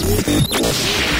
[0.00, 1.19] 怖っ!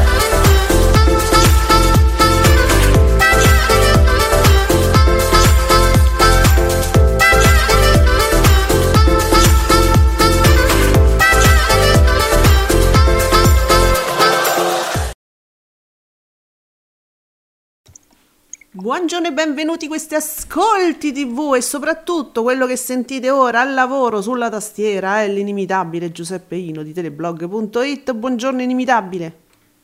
[18.73, 24.21] Buongiorno e benvenuti a questi ascolti TV e soprattutto quello che sentite ora al lavoro
[24.21, 28.13] sulla tastiera è l'inimitabile Giuseppe Ino di teleblog.it.
[28.13, 29.39] Buongiorno inimitabile.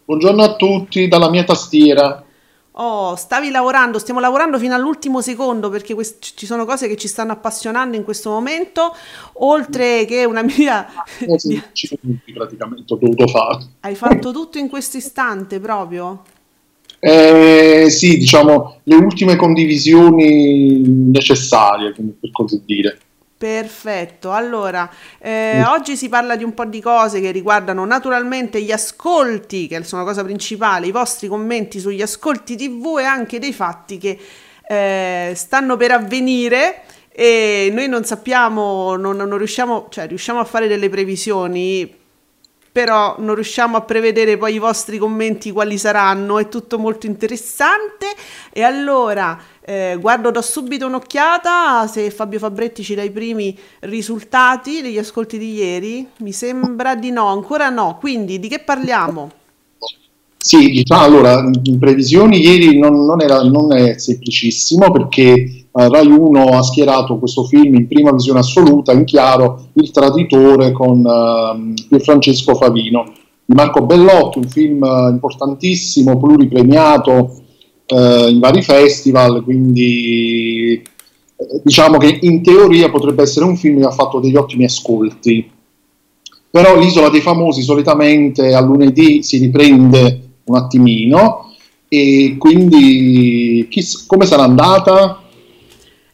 [0.06, 2.24] Buongiorno a tutti dalla mia tastiera.
[2.72, 7.10] Oh, stavi lavorando, stiamo lavorando fino all'ultimo secondo perché quest- ci sono cose che ci
[7.10, 8.96] stanno appassionando in questo momento,
[9.34, 10.88] oltre che una mia...
[11.18, 13.66] 16 minuti praticamente ho dovuto fare.
[13.82, 16.36] Hai fatto tutto in questo istante proprio?
[17.00, 20.82] Eh, sì, diciamo le ultime condivisioni
[21.12, 22.98] necessarie, per così dire.
[23.38, 24.90] Perfetto, allora
[25.20, 29.84] eh, oggi si parla di un po' di cose che riguardano naturalmente gli ascolti, che
[29.84, 34.18] sono la cosa principale, i vostri commenti sugli ascolti TV e anche dei fatti che
[34.68, 40.68] eh, stanno per avvenire e noi non sappiamo, non, non riusciamo, cioè riusciamo a fare
[40.68, 41.94] delle previsioni,
[42.78, 48.06] però non riusciamo a prevedere poi i vostri commenti quali saranno, è tutto molto interessante.
[48.54, 54.84] E allora eh, guardo do subito un'occhiata se Fabio Fabretti ci dà i primi risultati
[54.84, 59.32] degli ascolti di ieri, mi sembra di no, ancora no, quindi di che parliamo?
[60.38, 66.58] Sì, allora, in previsioni ieri non, non era, non è semplicissimo perché eh, Rai 1
[66.58, 72.56] ha schierato questo film in prima visione assoluta, in chiaro, Il Traditore con ehm, Pierfrancesco
[72.56, 73.06] Favino
[73.46, 77.36] di Marco Bellotti, un film eh, importantissimo, pluripremiato
[77.86, 83.86] eh, in vari festival, quindi eh, diciamo che in teoria potrebbe essere un film che
[83.86, 85.52] ha fatto degli ottimi ascolti.
[86.50, 91.54] Però l'Isola dei Famosi solitamente a lunedì si riprende un attimino
[91.88, 95.22] e quindi chi- come sarà andata?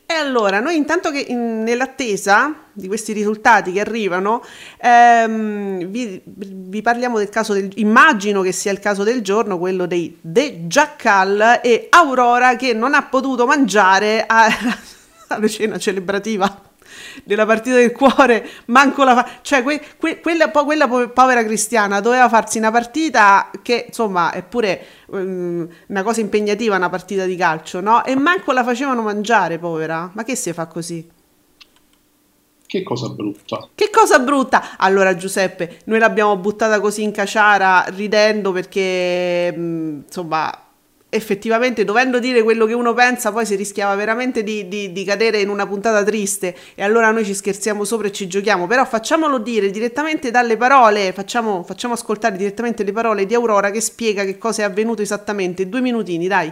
[0.05, 4.43] E allora, noi intanto che in- nell'attesa di questi risultati che arrivano,
[4.79, 9.85] ehm, vi, vi parliamo del caso del, immagino che sia il caso del giorno, quello
[9.85, 16.71] dei The Jackal e Aurora che non ha potuto mangiare alla cena celebrativa
[17.23, 21.43] della partita del cuore, manco la fa- cioè que- que- quella, po- quella po- povera
[21.43, 27.25] cristiana doveva farsi una partita che insomma è pure ehm, una cosa impegnativa una partita
[27.25, 28.03] di calcio, no?
[28.05, 30.09] E manco la facevano mangiare, povera.
[30.13, 31.09] Ma che si fa così?
[32.65, 33.67] Che cosa brutta.
[33.75, 34.77] Che cosa brutta!
[34.77, 40.51] Allora, Giuseppe, noi l'abbiamo buttata così in caciara ridendo perché, mh, insomma,
[41.13, 45.39] effettivamente dovendo dire quello che uno pensa, poi si rischiava veramente di, di- di cadere
[45.39, 48.67] in una puntata triste e allora noi ci scherziamo sopra e ci giochiamo.
[48.67, 53.81] Però facciamolo dire direttamente dalle parole, facciamo, facciamo ascoltare direttamente le parole di Aurora che
[53.81, 55.69] spiega che cosa è avvenuto esattamente.
[55.69, 56.51] Due minutini, dai.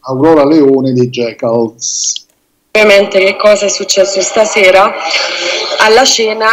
[0.00, 2.26] Aurora Leone dei Jackals.
[2.72, 4.94] Ovviamente che cosa è successo stasera
[5.80, 6.46] alla cena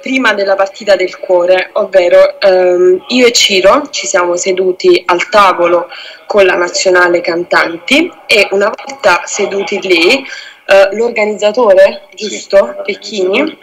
[0.00, 5.88] prima della partita del cuore, ovvero ehm, io e Ciro ci siamo seduti al tavolo
[6.30, 10.24] con la nazionale cantanti e una volta seduti lì
[10.64, 13.58] eh, l'organizzatore, giusto, Pecchini,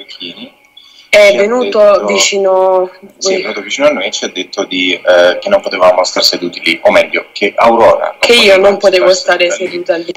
[1.09, 4.93] è venuto detto- vicino Sì, è venuto vicino a noi e ci ha detto di,
[4.93, 9.13] eh, che non potevamo stare seduti lì, o meglio, che Aurora che io non potevo
[9.13, 10.05] stare seduta lì.
[10.05, 10.13] lì.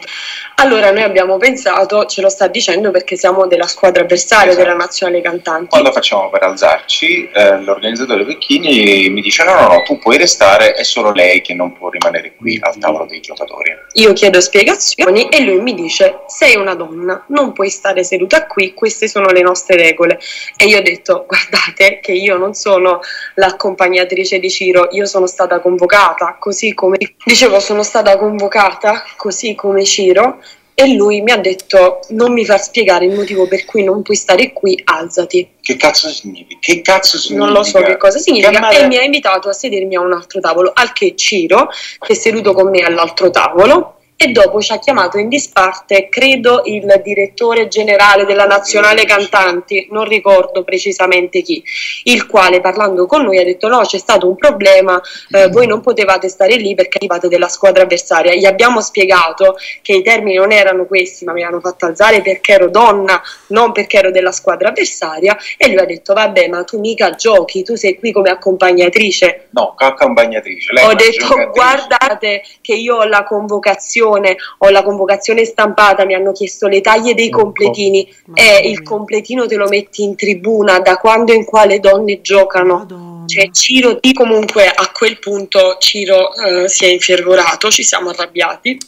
[0.57, 4.63] Allora noi abbiamo pensato, ce lo sta dicendo perché siamo della squadra avversaria Esatto.
[4.65, 5.69] della nazionale cantanti.
[5.69, 10.73] Quando facciamo per alzarci, eh, l'organizzatore Vecchini mi dice: No, no, no, tu puoi restare,
[10.73, 13.75] è solo lei che non può rimanere qui al tavolo dei giocatori.
[13.95, 18.75] Io chiedo spiegazioni e lui mi dice: Sei una donna, non puoi stare seduta qui,
[18.75, 20.19] queste sono le nostre regole.
[20.57, 23.01] E io ho detto: Guardate, che io non sono
[23.35, 29.85] l'accompagnatrice di Ciro, io sono stata convocata così come dicevo, sono stata convocata così come
[29.85, 30.41] Ciro.
[30.81, 34.17] e lui mi ha detto non mi far spiegare il motivo per cui non puoi
[34.17, 35.47] stare qui, alzati.
[35.61, 36.59] Che cazzo significa?
[36.59, 37.45] Che cazzo significa?
[37.45, 40.15] Non lo so che cosa significa Chiamare- e mi ha invitato a sedermi a un
[40.15, 41.69] altro tavolo, al che Ciro,
[41.99, 46.61] che è seduto con me all'altro tavolo, e dopo ci ha chiamato in disparte, credo,
[46.67, 51.65] il direttore generale della Nazionale Cantanti, non ricordo precisamente chi,
[52.05, 55.01] il quale parlando con noi ha detto no, c'è stato un problema,
[55.31, 58.35] eh, voi non potevate stare lì perché arrivate della squadra avversaria.
[58.35, 62.53] Gli abbiamo spiegato che i termini non erano questi, ma mi hanno fatto alzare perché
[62.53, 66.79] ero donna, non perché ero della squadra avversaria, e lui ha detto vabbè, ma tu
[66.79, 69.47] mica giochi, tu sei qui come accompagnatrice.
[69.53, 70.75] No, accompagnatrice.
[70.75, 71.51] Lei Ho detto giocatrice.
[71.55, 77.15] guardate che io ho la convocazione, ho la convocazione stampata, mi hanno chiesto le taglie
[77.15, 77.43] dei Ecco.
[77.43, 78.03] completini
[78.35, 78.71] e mia.
[78.71, 82.79] il completino te lo metti in tribuna da quando e in quale donne giocano.
[82.79, 83.25] Madonna.
[83.27, 88.79] Cioè Ciro, di comunque a quel punto Ciro eh, si è infervorato, ci siamo arrabbiati,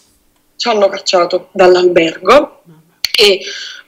[0.56, 2.62] ci hanno cacciato dall'albergo
[3.16, 3.40] e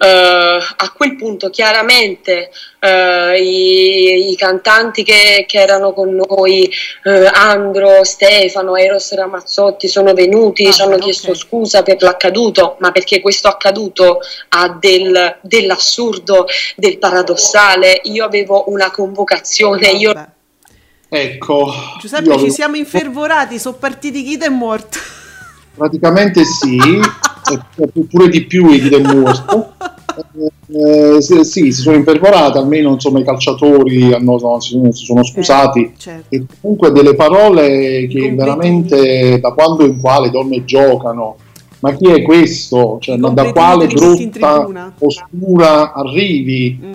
[0.05, 6.71] eh, a quel punto chiaramente eh, i, i cantanti che, che erano con noi,
[7.05, 11.01] eh, Andro, Stefano, Eros Ramazzotti, sono venuti, Ah, ci hanno ok.
[11.01, 14.19] chiesto scusa per l'accaduto, ma perché questo accaduto
[14.51, 16.47] ha del- dell'assurdo,
[16.77, 18.01] del paradossale.
[18.05, 20.13] Io avevo una convocazione, io.
[21.09, 24.99] Ecco, Giuseppe, io ci siamo infervorati, sono partiti chi è morto.
[25.77, 29.75] Praticamente sì, e pure di più i è morto.
[30.67, 35.05] Eh, sì, sì, si sono infervorati, almeno insomma i calciatori hanno- no, si, sono, si
[35.05, 35.81] sono scusati.
[35.81, 36.35] Eh, certo.
[36.35, 41.37] E comunque delle parole che veramente da quando in quale donne giocano,
[41.81, 42.97] ma chi è questo?
[43.01, 46.79] Cioè, ma da quale brutta postura arrivi?
[46.83, 46.93] Mm.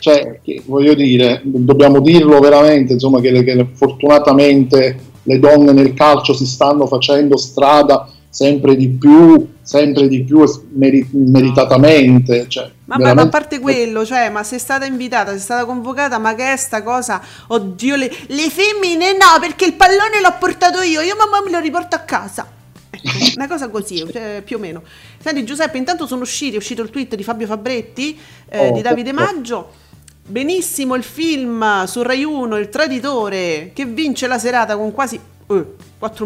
[0.00, 6.32] Cioè, che, voglio dire, dobbiamo dirlo veramente, insomma, che, che fortunatamente le donne nel calcio
[6.32, 10.44] si stanno facendo strada sempre di più, sempre di più
[10.74, 12.46] meri- meritatamente.
[12.46, 15.64] Cioè, Ma, ma- ma a veramente- parte quello, cioè, ma sei stata invitata, sei stata
[15.64, 17.20] convocata, ma che è sta cosa?
[17.48, 21.58] Oddio, le, le femmine no, perché il pallone l'ho portato io, io mamma me lo
[21.58, 22.46] riporto a casa.
[22.90, 24.82] Ecco, una cosa così, cioè, più o meno.
[25.18, 28.16] Senti Giuseppe, intanto sono usciti, è uscito il tweet di Fabio Fabretti,
[28.48, 29.14] eh, Oh, di Davide oh.
[29.14, 29.72] Maggio.
[30.24, 35.18] Benissimo il film su Rai 1, Il Traditore, che vince la serata con quasi
[35.48, 35.64] eh,
[35.98, 36.24] 4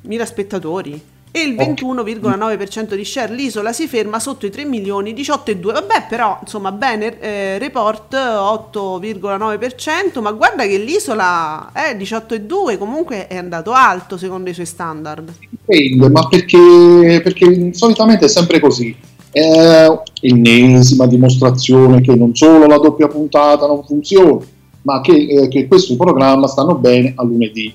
[0.00, 1.02] 600 mila spettatori.
[1.32, 1.62] E il Oh.
[1.62, 5.72] 21,9% di share, l'isola si ferma sotto i 3 milioni, 18,2.
[5.72, 13.36] Vabbè, però, insomma, bene, eh, report 8,9%, ma guarda che l'isola è 18,2, comunque è
[13.36, 15.32] andato alto secondo i suoi standard.
[15.48, 18.96] Dipende, ma perché, perché solitamente è sempre così.
[19.30, 19.88] È
[20.22, 24.44] ennesima dimostrazione che non solo la doppia puntata non funziona,
[24.82, 27.72] ma che, eh, che questi programma stanno bene a lunedì.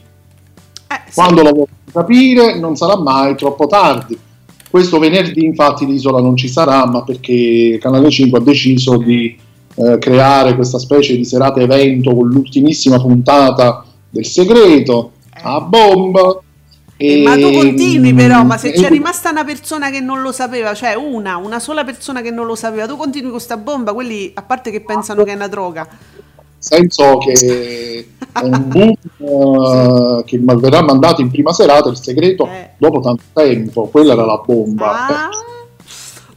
[0.88, 1.14] Eh, sì.
[1.14, 4.20] Quando lo vogliono capire non sarà mai troppo tardi.
[4.70, 9.38] Questo venerdì infatti l'isola non ci sarà, ma perché Canale 5 ha deciso di
[9.76, 15.12] eh, creare questa specie di serata evento con l'ultimissima puntata del segreto
[15.44, 16.42] a bomba.
[16.98, 20.34] Eh, ma tu continui però, ma se e- c'è rimasta una persona che non lo
[20.34, 23.94] sapeva, cioè una, una sola persona che non lo sapeva, tu continui con sta bomba,
[23.94, 25.88] quelli a parte che pensano che è una droga.
[26.66, 32.72] Senso che è un boom eh, che verrà mandato in prima serata il segreto Eh.
[32.78, 35.30] dopo tanto tempo quella era la bomba Ah,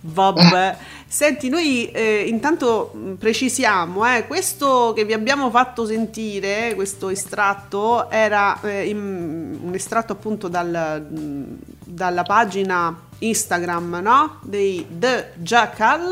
[0.00, 0.76] vabbè.
[1.10, 8.10] Senti, noi eh, intanto mh, precisiamo, eh, questo che vi abbiamo fatto sentire, questo estratto,
[8.10, 14.36] era eh, in- un estratto appunto dal- mh, dalla pagina Instagram, no?
[14.42, 16.10] Dei The Jackal.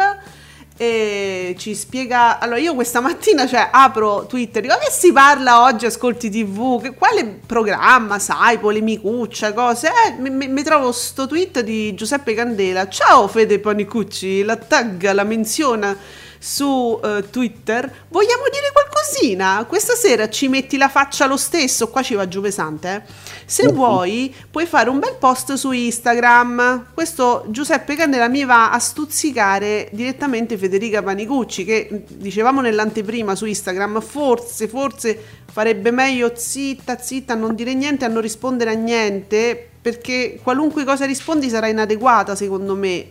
[0.79, 2.39] E ci spiega.
[2.39, 6.95] Allora, io questa mattina cioè, apro Twitter, dico che si parla oggi, ascolti TV, che,
[6.95, 9.89] quale programma, sai, polemicuccia, cose.
[9.89, 12.89] Eh, mi, mi- trovo sto tweet di Giuseppe Candela.
[12.89, 15.97] Ciao Fede Panicucci, la tagga, la menziona
[16.39, 18.05] su eh, Twitter.
[18.09, 19.65] Vogliamo dire qualcosina?
[19.67, 23.03] Questa sera ci metti la faccia lo stesso, qua ci va giù pesante.
[23.07, 23.36] eh.
[23.49, 26.87] Se vuoi, puoi fare un bel post su Instagram.
[26.93, 33.47] Questo Giuseppe Candela mi va a stuzzicare direttamente Federica Panicucci, che mh, dicevamo nell'anteprima su
[33.47, 35.17] Instagram, forse, forse
[35.51, 41.07] farebbe meglio zitta, zitta, non dire niente, a non rispondere a niente, perché qualunque cosa
[41.07, 43.07] rispondi sarà inadeguata, secondo me.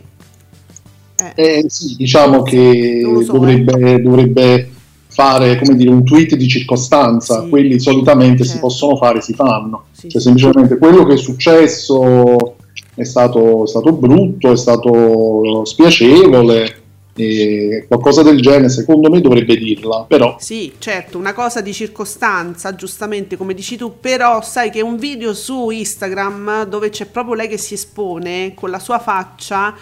[1.17, 1.31] Eh.
[1.35, 4.74] Eh, sì, diciamo che so, dovrebbe, dovrebbe
[5.15, 7.49] fare come dire, un tweet di circostanza, Sì.
[7.49, 8.67] quelli solitamente si Certo.
[8.67, 9.85] possono fare, si fanno.
[9.91, 12.55] Sì, Cioè, semplicemente quello che è successo
[12.93, 16.81] è stato, è stato brutto, è stato spiacevole,
[17.17, 22.75] E qualcosa del genere, secondo me, dovrebbe dirla, però Sì, certo, una cosa di circostanza,
[22.75, 27.47] giustamente come dici tu, però sai che un video su Instagram dove c'è proprio lei
[27.47, 29.73] che si espone con la sua faccia,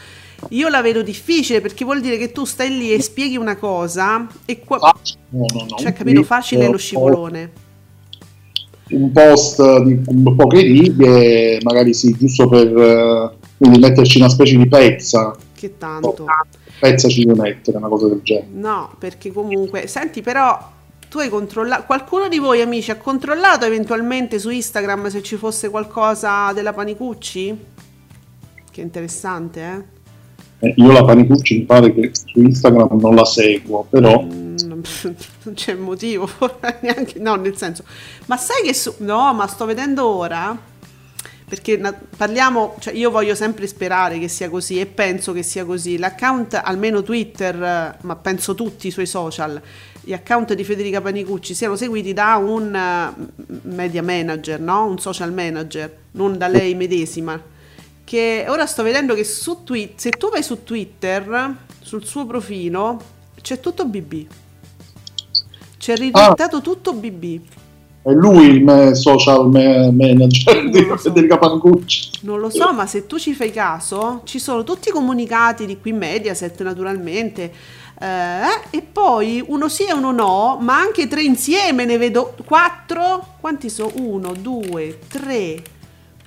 [0.50, 4.28] io la vedo difficile perché vuol dire che tu stai lì e spieghi una cosa
[4.46, 4.80] e qua...
[4.80, 5.76] facile, no, no, no.
[5.78, 7.52] Cioè, capito, facile è lo scivolone.
[8.90, 9.96] Un post di
[10.36, 16.26] poche righe, magari sì, giusto per eh, quindi metterci una specie di pezza, Che tanto.
[16.80, 18.48] pezza ci deve mettere, una cosa del genere.
[18.52, 20.72] No, perché comunque, senti però,
[21.10, 25.70] tu hai controllato, qualcuno di voi amici ha controllato eventualmente su Instagram se ci fosse
[25.70, 27.58] qualcosa della Panicucci?
[28.70, 29.93] Che interessante, eh?
[30.64, 34.56] Eh, io la Panicucci mi pare che su Instagram non la seguo, però Mm,
[35.44, 36.30] non c'è motivo,
[36.82, 37.84] neanche, no, nel senso,
[38.28, 40.58] ma sai che su, no, ma sto vedendo ora,
[41.48, 41.82] perché
[42.16, 46.62] parliamo, cioè io voglio sempre sperare che sia così e penso che sia così, l'account,
[46.64, 49.62] almeno Twitter, ma penso tutti i suoi social,
[50.02, 53.14] gli account di Federica Panicucci siano seguiti da un eh,
[53.64, 54.86] media manager, no?
[54.86, 57.52] Un social manager, non da lei medesima.
[58.04, 63.02] Che ora sto vedendo che su Twitter, se tu vai su Twitter, sul suo profilo,
[63.42, 64.26] c'è tutto BB.
[65.78, 67.42] C'è ritwittato tutto BB.
[68.04, 70.98] è lui il social manager di so.
[70.98, 72.10] Federica Panicucci.
[72.22, 75.80] Non lo so, ma se tu ci fai caso, ci sono tutti i comunicati di
[75.80, 77.52] qui Mediaset naturalmente.
[78.00, 83.36] eh, e poi uno sì e uno no, ma anche tre insieme ne vedo quattro.
[83.40, 83.92] Quanti sono?
[83.96, 85.62] Uno, due, tre.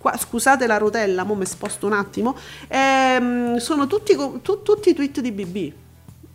[0.06, 2.36] Qua- scusate la rotella, mo mi sposto un attimo.
[2.68, 5.72] Ehm, sono tutti, tu- tutti i tweet di BB,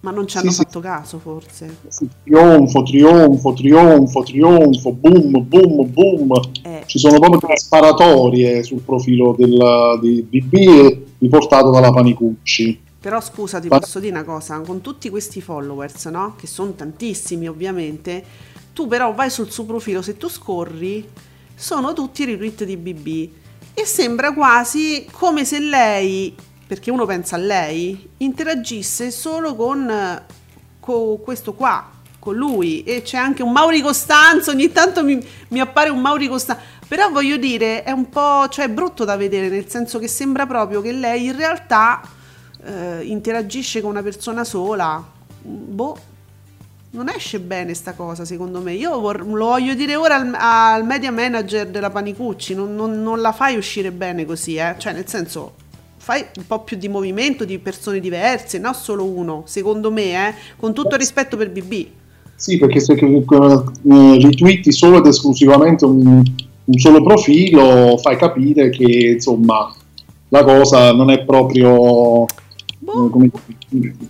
[0.02, 0.64] ma non ci hanno Sì, sì.
[0.64, 1.78] fatto caso forse.
[2.24, 6.32] Trionfo, trionfo, trionfo, trionfo, boom, boom, boom.
[6.64, 6.84] Eh.
[6.86, 12.90] Ci sono proprio delle sparatorie sul profilo del, di BB riportato dalla Panicucci.
[13.00, 16.36] Però scusa, ti posso dire una cosa, con tutti questi followers, no?
[16.38, 18.24] Che sono tantissimi ovviamente,
[18.74, 21.08] tu però vai sul suo profilo, se tu scorri,
[21.56, 23.30] sono tutti retweet di BB
[23.74, 26.36] e sembra quasi come se lei,
[26.68, 30.26] perché uno pensa a lei, interagisse solo con, eh,
[30.80, 35.60] con questo qua, con lui e c'è anche un Mauri Costanzo, ogni tanto mi, mi
[35.60, 39.50] appare un Mauri Costanzo, però voglio dire, è un po', cioè è brutto da vedere,
[39.50, 42.02] nel senso che sembra proprio che lei in realtà
[42.64, 45.04] eh, interagisce con una persona sola.
[45.42, 45.98] Boh,
[46.94, 48.74] non esce bene sta cosa secondo me.
[48.74, 53.22] Io vor- lo voglio dire ora al, al media manager della Panicucci, non, non- non
[53.22, 54.76] la fai uscire bene così, eh?
[54.78, 55.54] Cioè nel senso,
[55.98, 60.34] fai un po' più di movimento di persone diverse, non solo uno, secondo me, eh?
[60.58, 61.88] Con tutto il rispetto per BB.
[62.36, 66.24] Sì, perché se eh, ritwitti solo ed esclusivamente un,
[66.66, 69.72] un solo profilo, fai capire che insomma
[70.30, 72.26] la cosa non è proprio
[72.80, 73.06] Boh.
[73.06, 73.30] eh, come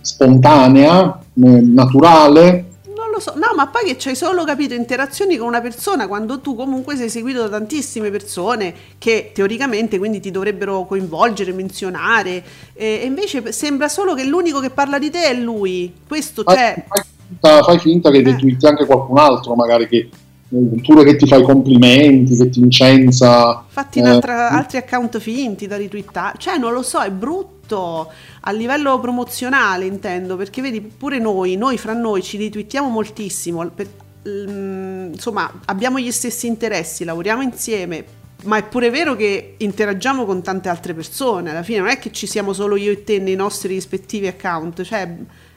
[0.00, 2.70] spontanea, eh, naturale.
[3.12, 6.56] Lo so, no, ma poi che c'hai solo capito interazioni con una persona quando tu
[6.56, 12.42] comunque sei seguito da tantissime persone che teoricamente quindi ti dovrebbero coinvolgere, menzionare,
[12.72, 15.92] e, invece sembra solo che l'unico che parla di te è lui.
[16.08, 16.84] Questo Fai, c'è.
[16.88, 18.66] fai finta, fai finta che Eh.
[18.66, 20.08] anche qualcun altro, magari che
[20.54, 23.62] oppure che ti fa i complimenti, che ti incensa.
[23.66, 28.98] Fatti eh, altri account finti da ritwittare, cioè non lo so, è brutto a livello
[29.00, 33.88] promozionale intendo, perché vedi pure noi, noi fra noi ci ritwittiamo moltissimo, per-
[34.28, 38.04] mm, insomma abbiamo gli stessi interessi, lavoriamo insieme,
[38.44, 42.12] ma è pure vero che interagiamo con tante altre persone, alla fine non è che
[42.12, 45.08] ci siamo solo io e te nei nostri rispettivi account, cioè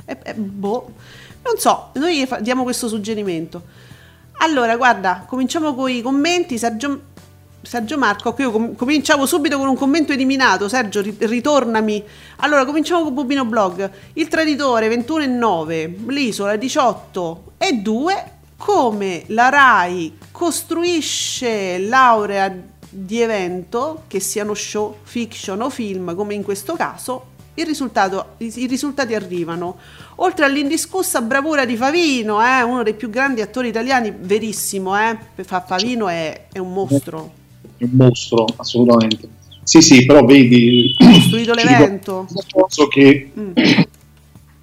[0.05, 0.93] è- è- boh,
[1.43, 3.83] non so, noi diamo questo suggerimento.
[4.39, 6.57] Allora, guarda, cominciamo con i commenti.
[6.57, 7.01] Sergio,
[7.65, 10.69] Sergio Marco, io com- cominciamo subito con un commento eliminato.
[10.69, 12.03] Sergio, ri- ritornami.
[12.37, 13.89] Allora, cominciamo con Bubino Blog.
[14.13, 18.31] Il traditore 21 e 9, l'isola 18 e 2.
[18.57, 22.55] Come la RAI costruisce laurea
[22.89, 27.63] di evento, che siano show, fiction o film, come in questo caso, i,
[28.67, 29.77] risultati arrivano.
[30.17, 35.61] Oltre all'indiscussa bravura di Favino, eh, uno dei più grandi attori italiani, verissimo, eh, Fa-
[35.61, 37.43] Favino è, è un mostro.
[37.79, 39.27] Un mostro, assolutamente.
[39.63, 40.95] Sì, sì, però vedi...
[40.97, 42.27] Costruito l'evento.
[42.89, 43.51] che Mm.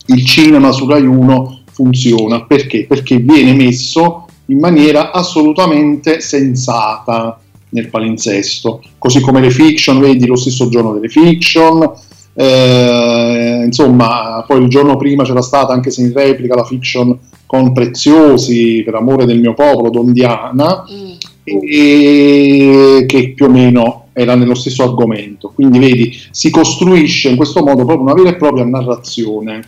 [0.06, 2.86] il cinema su Rai 1 funziona perché?
[2.86, 7.38] Perché viene messo in maniera assolutamente sensata
[7.70, 11.90] nel palinsesto, così come le fiction, vedi lo stesso giorno delle fiction,
[12.34, 17.72] eh, insomma, poi il giorno prima c'era stata anche se in replica la fiction con
[17.72, 21.10] Preziosi per amore del mio popolo, Don Diana, Mm.
[21.44, 25.50] E che più o meno era nello stesso argomento.
[25.54, 29.62] Quindi vedi, si costruisce in questo modo proprio una vera e propria narrazione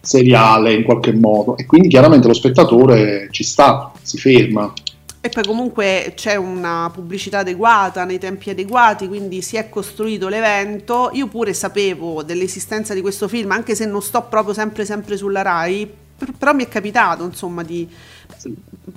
[0.00, 4.72] seriale in qualche modo e quindi chiaramente lo spettatore ci sta, si ferma.
[5.20, 11.10] E poi comunque c'è una pubblicità adeguata nei tempi adeguati, quindi si è costruito l'evento.
[11.12, 15.42] Io pure sapevo dell'esistenza di questo film, anche se non sto proprio sempre sempre sulla
[15.42, 17.86] Rai, per- però mi è capitato insomma di,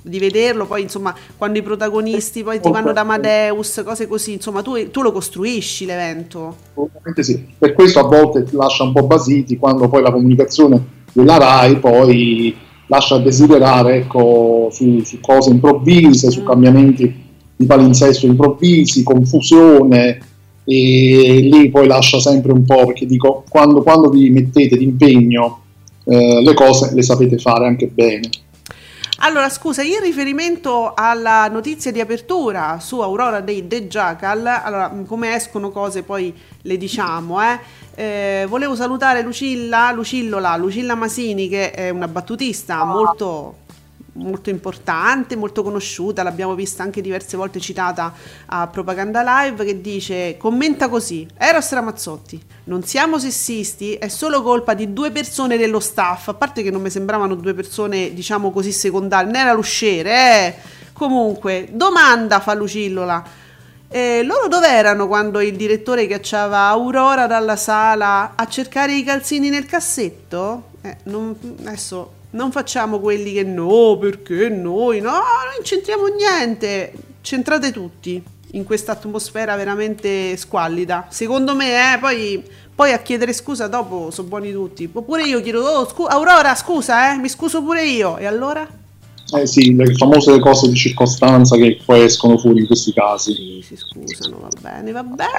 [0.02, 4.62] di vederlo, poi insomma quando i protagonisti poi ti vanno da Amadeus, cose così, insomma
[4.62, 6.56] tu, tu lo costruisci l'evento.
[6.74, 11.00] Ovviamente sì, per questo a volte ti lascia un po' basiti quando poi la comunicazione
[11.12, 12.56] della RAI poi
[12.86, 16.46] lascia a desiderare ecco, su, su cose improvvise, su Mm.
[16.46, 17.20] cambiamenti
[17.56, 20.18] di palinsesto improvvisi, confusione
[20.64, 25.60] e lì poi lascia sempre un po' perché dico quando, quando vi mettete d'impegno
[26.04, 28.28] eh, le cose le sapete fare anche bene.
[29.24, 35.06] Allora, scusa, in riferimento alla notizia di apertura su Aurora dei The Jackal, allora, mh,
[35.06, 37.60] come escono cose poi le diciamo, eh.
[37.94, 43.58] Eh, volevo salutare Lucilla, Lucillola, Lucilla Masini, che è una battutista molto,
[44.14, 48.12] molto importante, molto conosciuta, l'abbiamo vista anche diverse volte citata
[48.46, 54.74] a Propaganda Live, che dice, commenta così, Eros Ramazzotti, non siamo sessisti, è solo colpa
[54.74, 58.72] di due persone dello staff, a parte che non mi sembravano due persone, diciamo così,
[58.72, 60.54] secondarie, non era l'usciere, eh.
[60.92, 63.24] Comunque, domanda fa Lucillola.
[63.88, 69.66] Eh, loro dov'erano quando il direttore cacciava Aurora dalla sala a cercare i calzini nel
[69.66, 70.70] cassetto?
[70.82, 76.92] Eh, non- adesso non facciamo quelli che no, perché noi no, non c'entriamo niente.
[77.20, 78.22] C'entrate tutti
[78.52, 81.06] in questa atmosfera veramente squallida.
[81.08, 82.42] Secondo me, eh, poi,
[82.74, 84.88] poi a chiedere scusa dopo sono buoni tutti.
[84.92, 88.16] Oppure io chiedo, oh, scu- Aurora, scusa, eh, mi scuso pure io.
[88.18, 88.66] E allora?
[89.34, 93.32] Eh sì, le famose cose di circostanza che poi escono fuori in questi casi.
[93.32, 95.30] Sì, si scusano, va bene, va bene.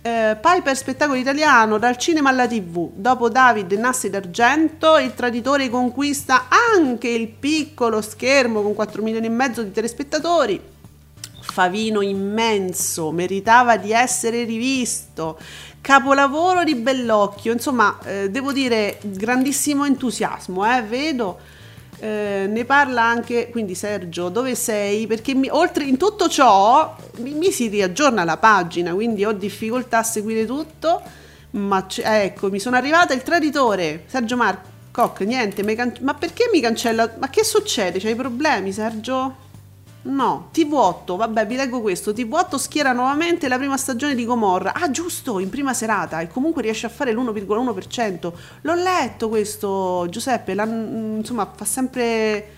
[0.00, 2.90] Eh, Piper spettacolo italiano dal cinema alla tv.
[2.94, 9.30] Dopo David Nassi d'Argento, il traditore conquista anche il piccolo schermo con 4 milioni e
[9.30, 10.58] mezzo di telespettatori.
[11.40, 15.38] Favino immenso, meritava di essere rivisto.
[15.82, 21.56] Capolavoro di Bellocchio, insomma, eh, devo dire grandissimo entusiasmo, eh, vedo.
[22.00, 25.06] Eh, ne parla anche, quindi Sergio, dove sei?
[25.08, 29.98] Perché mi- oltre in tutto ciò mi, mi si riaggiorna la pagina, quindi ho difficoltà
[29.98, 31.02] a seguire tutto.
[31.50, 36.48] Ma eh, ecco, mi sono arrivata il traditore, Sergio Marcoc, niente, mi can- ma perché
[36.52, 37.14] mi cancella?
[37.18, 37.98] Ma che succede?
[37.98, 39.46] C'hai problemi, Sergio?
[40.08, 42.12] No, TV8, vabbè, vi leggo questo.
[42.12, 44.72] TV8 schiera nuovamente la prima stagione di Gomorra.
[44.72, 48.32] Ah, giusto, in prima serata e comunque riesce a fare l'1,1%.
[48.62, 52.54] L'ho letto questo, Giuseppe, l'han- insomma, fa sempre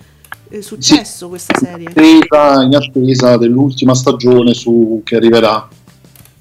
[0.48, 1.88] eh, successo questa serie.
[1.88, 5.68] Attesa- in attesa dell'ultima stagione su, che arriverà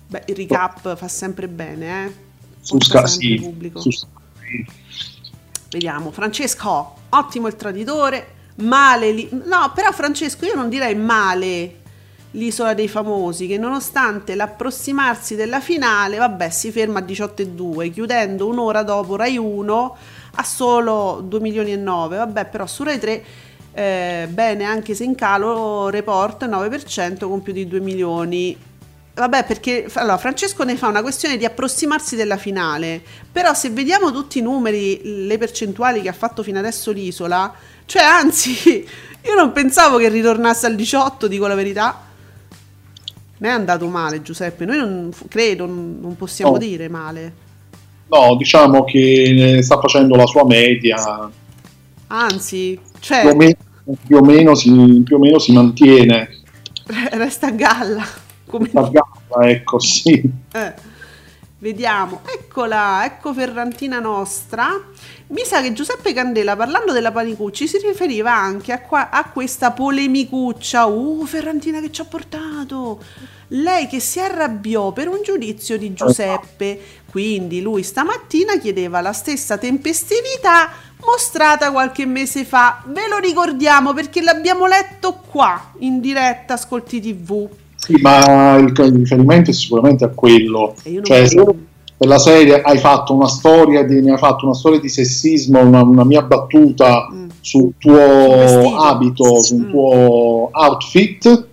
[0.08, 2.14] Beh, il recap fa sempre bene, eh.
[2.62, 3.08] su Sky.
[3.08, 3.80] sì, pubblico.
[3.80, 4.66] su Sky.
[5.72, 8.28] Vediamo, Francesco, ottimo il traditore,
[8.62, 9.30] male lì.
[9.32, 11.76] No, però Francesco, io non direi male
[12.32, 18.84] l'isola dei famosi, che nonostante l'approssimarsi della finale, vabbè, si ferma a 18,2, chiudendo un'ora
[18.84, 19.98] dopo Rai 1
[20.36, 22.18] a solo 2 milioni e 9.
[22.18, 23.24] Vabbè, però su Rai 3
[23.72, 28.58] eh, bene, anche se in calo report 9% con più di 2 milioni.
[29.14, 34.12] Vabbè, perché allora, Francesco ne fa una questione di approssimarsi della finale, però se vediamo
[34.12, 37.54] tutti i numeri, le percentuali che ha fatto fino adesso l'isola,
[37.90, 38.86] cioè anzi,
[39.26, 42.06] io non pensavo che ritornasse al 18, dico la verità.
[43.38, 46.58] Non è andato male Giuseppe, noi non credo, non possiamo No.
[46.58, 47.34] dire male.
[48.08, 51.32] No, diciamo che eh, sta facendo la sua media,
[52.08, 52.80] Anzi,
[53.18, 53.56] più o cioè, meno,
[54.06, 54.72] più o meno si,
[55.06, 56.30] più o meno si mantiene.
[57.12, 58.06] resta a galla.
[58.46, 60.22] Come A galla, ecco, sì.
[60.52, 60.74] Eh,
[61.60, 64.70] vediamo, eccola, ecco Ferrantina nostra.
[65.28, 69.72] Mi sa che Giuseppe Candela, parlando della Panicucci, si riferiva anche a, qua- a questa
[69.72, 70.86] polemicuccia.
[70.86, 73.02] Uh, Ferrantina che ci ha portato!
[73.50, 76.80] Lei che si arrabbiò per un giudizio di Giuseppe.
[77.10, 80.72] Quindi lui stamattina chiedeva la stessa tempestività
[81.06, 82.84] mostrata qualche mese fa.
[82.86, 87.50] Ve lo ricordiamo perché l'abbiamo letto qua in diretta Ascolti TV.
[87.80, 90.76] Sì, ma il, il riferimento è sicuramente a quello.
[91.02, 91.44] Cioè, se
[91.98, 95.60] per la serie hai fatto una storia di, ne hai fatto una storia di sessismo,
[95.60, 97.28] una, una mia battuta Mm.
[97.42, 98.60] sul vestito.
[98.60, 99.70] tuo abito, sul Mm.
[99.70, 101.48] tuo outfit,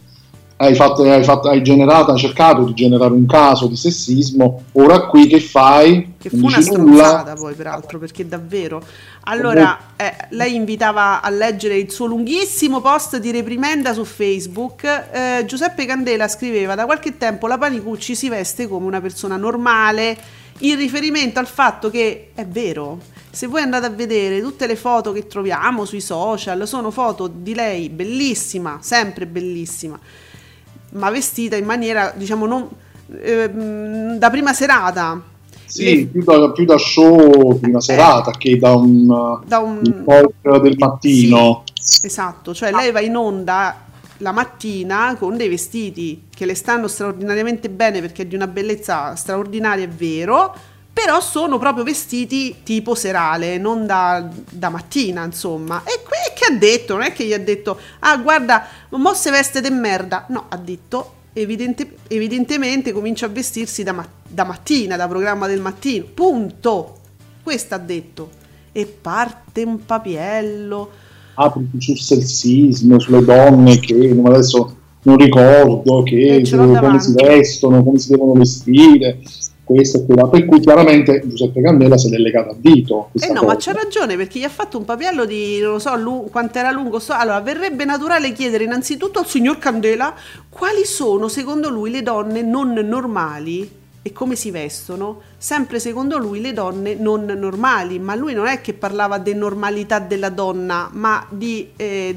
[0.58, 5.06] hai, fatto, hai, fatto, hai generato, hai cercato di generare un caso di sessismo, ora
[5.06, 6.14] qui che fai?
[6.18, 8.82] Che fu una stronzata poi, peraltro, perché davvero.
[9.24, 14.84] Allora, eh, lei invitava a leggere il suo lunghissimo post di reprimenda su Facebook.
[14.84, 20.16] Eh, Giuseppe Candela scriveva: Da qualche tempo la Panicucci si veste come una persona normale,
[20.60, 22.98] in riferimento al fatto che è vero.
[23.30, 27.54] Se voi andate a vedere tutte le foto che troviamo sui social, sono foto di
[27.54, 30.00] lei bellissima, sempre bellissima,
[30.96, 32.68] ma vestita in maniera, diciamo, non,
[33.22, 35.20] ehm, da prima serata.
[35.64, 40.60] Sì, Le- più, da, più da show prima serata che da un, Da un- talk
[40.60, 41.64] del mattino.
[42.02, 43.84] Esatto, cioè lei va in onda
[44.18, 49.14] la mattina con dei vestiti che le stanno straordinariamente bene perché è di una bellezza
[49.14, 50.54] straordinaria, è vero,
[50.96, 55.82] però sono proprio vestiti tipo serale, non da, da mattina, insomma.
[55.84, 56.94] E qui che ha detto?
[56.94, 60.24] Non è che gli ha detto, ah guarda, mo se veste de merda.
[60.30, 65.60] No, ha detto, evidente- evidentemente comincia a vestirsi da, ma- da mattina, da programma del
[65.60, 66.06] mattino.
[66.14, 66.96] Punto.
[67.42, 68.30] Questo ha detto.
[68.72, 70.90] E parte un papiello.
[71.34, 77.04] apri sul sessismo, sulle donne che adesso non ricordo che come davanti.
[77.04, 79.20] si vestono, come si devono vestire,
[79.66, 80.28] questo e quella.
[80.28, 83.10] Per cui chiaramente Giuseppe Candela se l'è legato a dito.
[83.20, 83.46] Eh no, cosa.
[83.46, 86.58] ma c'ha ragione perché gli ha fatto un papiello di non lo so lu- quanto
[86.58, 87.00] era lungo.
[87.00, 90.14] so- Allora, verrebbe naturale chiedere innanzitutto al signor Candela
[90.48, 93.68] quali sono secondo lui le donne non normali
[94.06, 95.20] e come si vestono.
[95.36, 99.98] Sempre secondo lui le donne non normali, ma lui non è che parlava di normalità
[99.98, 102.14] della donna, ma di eh,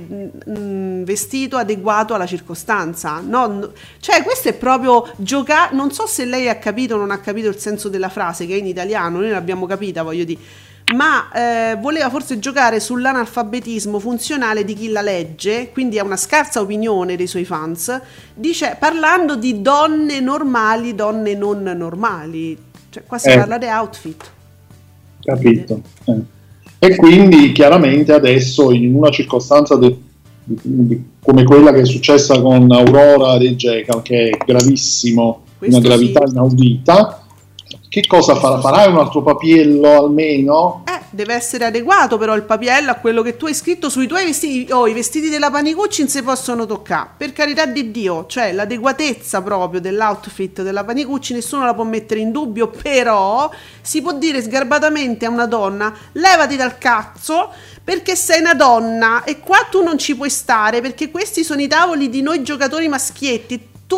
[0.47, 3.23] mm, vestito adeguato alla circostanza.
[3.25, 5.73] Non- cioè, questo è proprio giocare.
[5.73, 8.53] Non so se lei ha capito o non ha capito il senso della frase, che
[8.53, 14.63] è in italiano, noi l'abbiamo capita, voglio dire ma eh, voleva forse giocare sull'analfabetismo funzionale
[14.63, 17.99] di chi la legge, quindi ha una scarsa opinione dei suoi fans,
[18.33, 22.57] dice, parlando di donne normali, donne non normali,
[22.89, 23.37] cioè qua si Eh.
[23.37, 24.31] parla di outfit.
[25.21, 25.81] Capito.
[26.05, 26.17] Eh.
[26.79, 29.97] E quindi chiaramente adesso in una circostanza de-
[30.43, 35.87] di- come quella che è successa con Aurora De Jekyll, che è gravissimo, Questo una
[35.87, 36.31] gravità sì.
[36.33, 37.18] inaudita,
[37.89, 38.59] che cosa farà?
[38.61, 40.83] Farai un altro papiello almeno?
[40.87, 44.25] Eh, deve essere adeguato però il papiello a quello che tu hai scritto sui tuoi
[44.25, 48.51] vestiti, oh, i vestiti della Panicucci non si possono toccare, per carità di Dio, cioè
[48.51, 53.49] l'adeguatezza proprio dell'outfit della Panicucci nessuno la può mettere in dubbio, però
[53.81, 57.49] si può dire sgarbatamente a una donna, levati dal cazzo
[57.83, 61.67] perché sei una donna e qua tu non ci puoi stare perché questi sono i
[61.67, 63.97] tavoli di noi giocatori maschietti, tu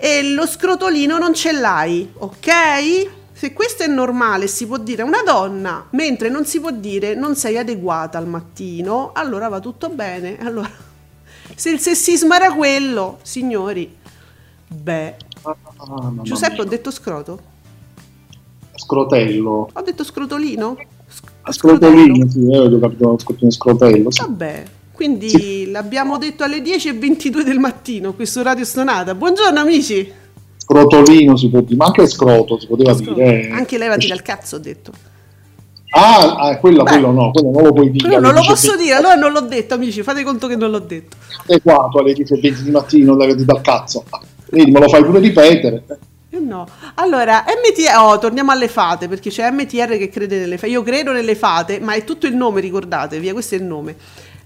[0.00, 3.08] e lo scrotolino non ce l'hai, ok?
[3.32, 7.14] Se questo è normale, si può dire a una donna, mentre non si può dire
[7.14, 10.38] non sei adeguata al mattino, allora va tutto bene.
[10.44, 10.70] Allora,
[11.54, 13.94] se il sessismo era quello, signori,
[14.68, 15.56] beh, Ah,
[16.22, 17.40] Giuseppe, ho detto scroto?
[18.74, 19.70] Scrotello.
[19.72, 20.76] Ho detto scrotolino?
[21.42, 24.10] A scrotolino, sì, eh, ho capito, scrotolino, scrotello.
[24.10, 24.20] sì.
[24.20, 24.64] Vabbè,
[25.00, 25.70] quindi Sì.
[25.70, 29.14] l'abbiamo detto alle 10.22 del mattino qui su Radio Stonata.
[29.14, 30.12] Buongiorno amici!
[30.58, 33.48] Scrotolino si può dire, ma anche scroto si poteva dire.
[33.48, 33.50] eh.
[33.50, 34.92] Anche levati dal cazzo, ho detto.
[35.92, 36.90] Ah, ah, quello, Beh.
[36.90, 38.08] quello no, quello non lo puoi dire.
[38.08, 38.76] Quello non lo posso 10:20.
[38.76, 41.16] dire, allora non l'ho detto, amici, fate conto che non l'ho detto.
[41.46, 44.04] adeguato alle 10.20 di mattino da, dal cazzo.
[44.50, 45.82] Vedi, me lo fai pure ripetere.
[46.28, 46.68] Eh no.
[46.96, 50.70] Allora, MTR, oh, torniamo alle fate, perché c'è MTR che crede nelle fate.
[50.70, 53.96] Io credo nelle fate, ma è tutto il nome, ricordatevi, eh, questo è il nome.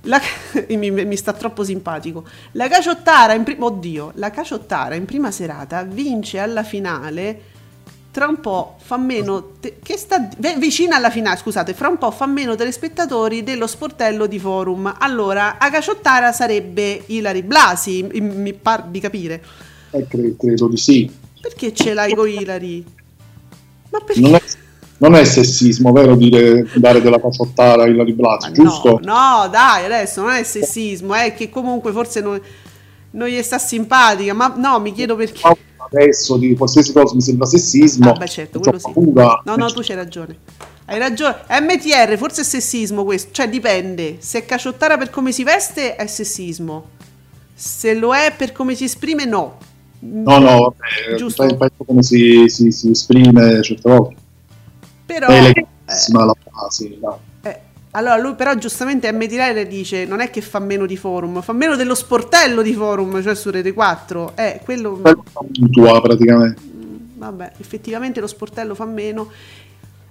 [0.05, 0.21] La-
[0.71, 2.25] mi, mi sta troppo simpatico.
[2.53, 7.53] La Caciottara in prima oddio, la Caciottara in prima serata vince alla finale.
[8.11, 11.99] Tra un po' fa meno te- che sta ve- vicina alla finale, scusate, fra un
[11.99, 14.95] po' fa meno telespettatori dello sportello di Forum.
[15.01, 19.43] Allora, a Caciottara sarebbe Ilari Blasi, mi, par di capire.
[19.91, 21.11] Eh, cre- credo di sì.
[21.41, 22.85] Perché ce l'hai con Ilari?
[23.91, 24.41] Ma perché?
[24.97, 29.01] Non è, sessismo, vero, dire dare della caciottara a Ilari Blasi, giusto?
[29.03, 32.41] No, no, dai, adesso non è sessismo, è che comunque forse non,
[33.11, 35.41] non gli sta simpatica, ma no, mi chiedo perché.
[35.91, 38.11] Adesso di qualsiasi cosa mi sembra sessismo.
[38.11, 38.91] Ah, beh, certo, quello sì.
[38.93, 39.43] paura.
[39.45, 40.37] No, no, tu c'hai ragione.
[40.87, 41.37] Hai ragione.
[41.49, 44.17] MTR, forse è sessismo questo, cioè dipende.
[44.21, 46.91] Se è caciottara per come si veste è sessismo.
[47.55, 49.59] Se lo è per come si esprime, no.
[50.01, 51.47] No, no, vabbè, Giusto.
[51.47, 54.23] pe- penso come si, si, si esprime certe volte.
[55.07, 57.15] Però è eh, la frase, dai.
[57.43, 57.61] eh,
[57.93, 61.77] allora lui però giustamente MTR dice non è che fa meno di forum, fa meno
[61.77, 64.33] dello sportello di forum, cioè su Rete 4.
[64.35, 65.01] Eh, quello
[65.59, 66.61] mutua praticamente.
[67.15, 69.31] vabbè, effettivamente lo sportello fa meno.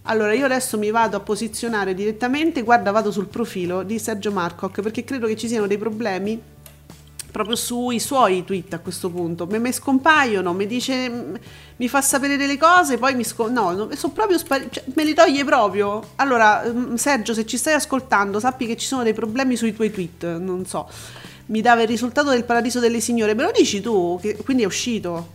[0.04, 4.82] Allora, io adesso mi vado a posizionare direttamente, guarda, vado sul profilo di Sergio Marcoc
[4.82, 6.42] perché credo che ci siano dei problemi
[7.34, 9.48] proprio sui suoi tweet a questo punto.
[9.48, 11.12] Me, me scompaiono, mi dice,
[11.78, 15.04] mi fa sapere delle cose, poi mi scom- no, no, sono proprio spariti, cioè, me
[15.04, 16.10] li toglie proprio.
[16.18, 16.62] Allora,
[16.94, 20.68] Sergio, se ci stai ascoltando, sappi che ci sono dei problemi sui tuoi tweet, non
[20.68, 20.88] so.
[21.48, 24.20] Mi dava il risultato del paradiso delle signore, me lo dici tu?
[24.22, 25.28] Che, quindi è uscito.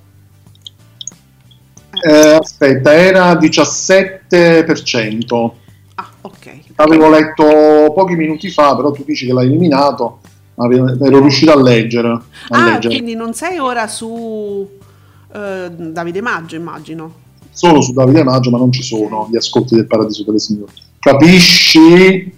[2.00, 5.50] Eh, aspetta, era 17%.
[5.96, 6.58] Ah, ok.
[6.76, 10.20] L'avevo letto pochi minuti fa, però tu dici che l'hai eliminato,
[10.64, 12.08] ero riuscito a leggere.
[12.08, 12.94] A Ah, leggere.
[12.94, 14.68] quindi non sei ora su
[15.32, 17.26] eh, Davide Maggio, immagino.
[17.50, 20.72] Sono su Davide Maggio, ma non ci sono gli ascolti del Paradiso delle Signore.
[21.00, 22.36] Capisci?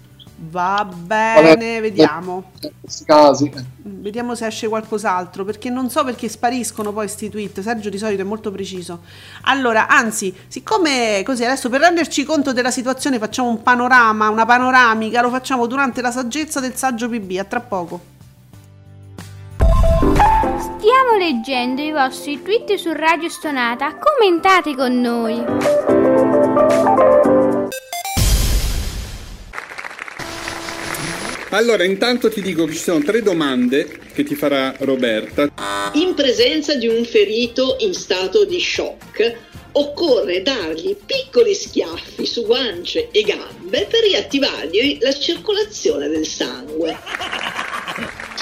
[0.49, 2.51] Va bene, vediamo.
[2.61, 3.49] In questi casi.
[3.83, 7.61] Vediamo se esce qualcos'altro, perché non so perché spariscono poi sti tweet.
[7.61, 8.99] Sergio di solito è molto preciso.
[9.43, 15.21] Allora, anzi, siccome così adesso per renderci conto della situazione facciamo un panorama, una panoramica,
[15.21, 17.99] lo facciamo durante la saggezza del saggio PB, a tra poco.
[20.59, 23.97] Stiamo leggendo i vostri tweet su Radio Stonata.
[23.97, 25.43] Commentate con noi.
[31.49, 35.51] Allora, intanto ti dico che ci sono tre domande che ti farà Roberta.
[35.93, 43.09] In presenza di un ferito in stato di shock, occorre dargli piccoli schiaffi su guance
[43.11, 46.97] e gambe per riattivargli la circolazione del sangue.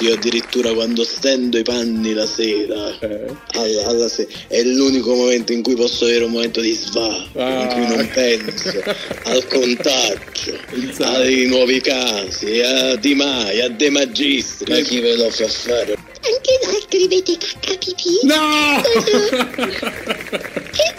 [0.00, 3.26] Io addirittura quando stendo i panni la sera, Eh.
[3.52, 7.68] alla, alla se- è l'unico momento in cui posso avere un momento di svago, in
[7.72, 8.82] cui non penso
[9.24, 10.58] al contagio,
[11.04, 14.72] ai nuovi casi, a Di Maio, a De Magistri.
[14.72, 15.96] Ma chi ve lo fa fare?
[16.22, 18.20] Anche voi scrivete cacca pipì?
[18.22, 18.82] No!
[18.84, 18.88] e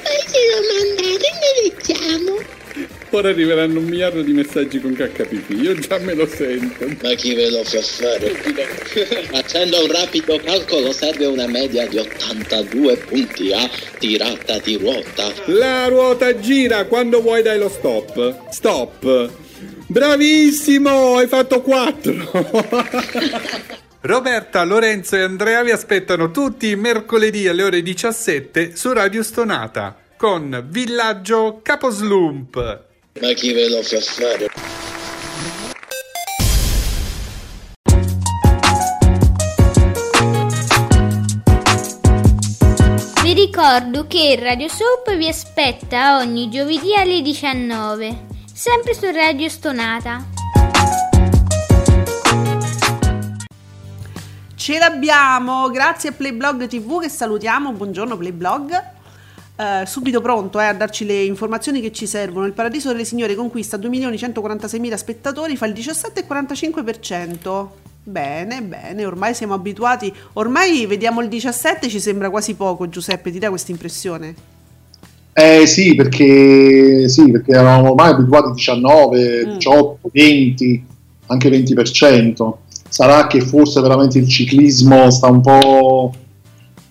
[0.04, 2.34] poi se lo mandate ne leggiamo.
[3.14, 6.88] Ora arriveranno un miliardo di messaggi con KPP, io già me lo sento.
[7.02, 8.30] Ma chi ve lo fa fare?
[9.30, 13.70] Facendo un rapido calcolo serve una media di 82 punti a
[14.00, 15.30] tirata di ruota.
[15.48, 18.50] La ruota gira, quando vuoi dai lo stop.
[18.50, 19.30] Stop.
[19.88, 22.32] Bravissimo, hai fatto 4.
[24.04, 29.98] Roberta, Lorenzo e Andrea vi aspettano tutti i mercoledì alle ore 17 su Radio Stonata
[30.16, 32.90] con Villaggio Caposlump.
[33.20, 34.48] Ma chi ve lo fa fare?
[43.22, 50.26] Vi ricordo che Radio Soap vi aspetta ogni giovedì alle 19, sempre su Radio Stonata.
[54.56, 59.00] Ce l'abbiamo, grazie a Playblog TV che salutiamo, buongiorno Playblog.
[59.62, 62.48] Eh, subito pronto eh, a darci le informazioni che ci servono.
[62.48, 67.68] Il Paradiso delle Signore conquista 2.146.000 spettatori, fa il 17,45%.
[68.04, 70.12] Bene, bene, ormai siamo abituati.
[70.34, 74.34] Ormai vediamo il 17, ci sembra quasi poco, Giuseppe, ti dà questa impressione?
[75.34, 79.54] Eh sì, perché, sì, perché eravamo ormai abituati a 19, Mm.
[79.58, 80.86] 18, 20,
[81.28, 82.54] anche 20%.
[82.90, 86.16] Sarà che forse veramente il ciclismo sta un po'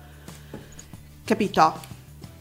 [1.24, 1.74] Capito?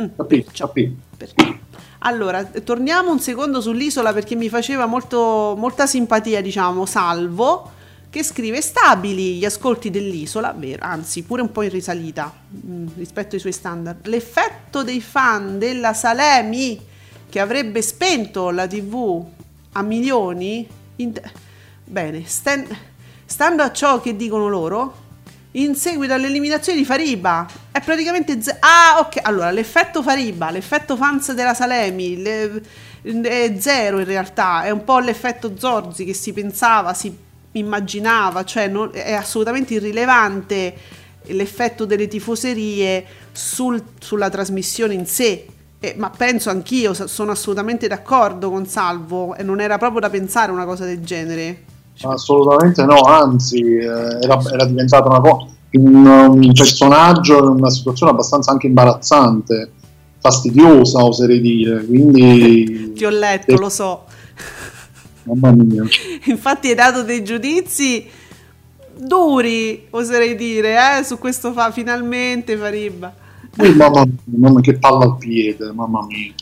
[0.02, 0.96] Mm, Capito, capito.
[1.16, 1.60] perché?
[2.00, 7.72] Allora, torniamo un secondo sull'isola perché mi faceva molto, molta simpatia, diciamo, Salvo,
[8.16, 12.34] che scrive stabili gli ascolti dell'isola, vero, anzi pure un po' in risalita
[12.66, 14.08] mm, rispetto ai suoi standard.
[14.08, 16.80] L'effetto dei fan della Salemi
[17.28, 19.22] che avrebbe spento la TV
[19.74, 21.12] a milioni, in-
[21.84, 22.66] bene, stan-
[23.26, 25.04] stando a ciò che dicono loro,
[25.52, 31.32] in seguito all'eliminazione di Fariba è praticamente ze- ah ok allora l'effetto Fariba l'effetto fans
[31.32, 32.62] della Salemi le-
[33.02, 37.24] è zero in realtà è un po' l'effetto Zorzi che si pensava si
[37.56, 40.74] immaginava cioè non- è assolutamente irrilevante
[41.28, 45.48] l'effetto delle tifoserie sul- sulla trasmissione in sé.
[45.80, 50.52] Eh, ma penso anch'io sono assolutamente d'accordo con Salvo e non era proprio da pensare
[50.52, 51.64] una cosa del genere.
[52.02, 58.12] Assolutamente no, anzi eh, era, era diventata una co- un, un personaggio in una situazione
[58.12, 59.72] abbastanza anche imbarazzante,
[60.20, 64.06] fastidiosa oserei dire, quindi ti ho letto lo so
[65.26, 65.84] mamma mia.
[66.26, 68.08] Infatti hai dato dei giudizi
[68.98, 73.14] duri, oserei dire, eh, su questo fa finalmente Fariba.
[73.58, 76.34] Eh, mamma mamma, che palla al piede, mamma mia.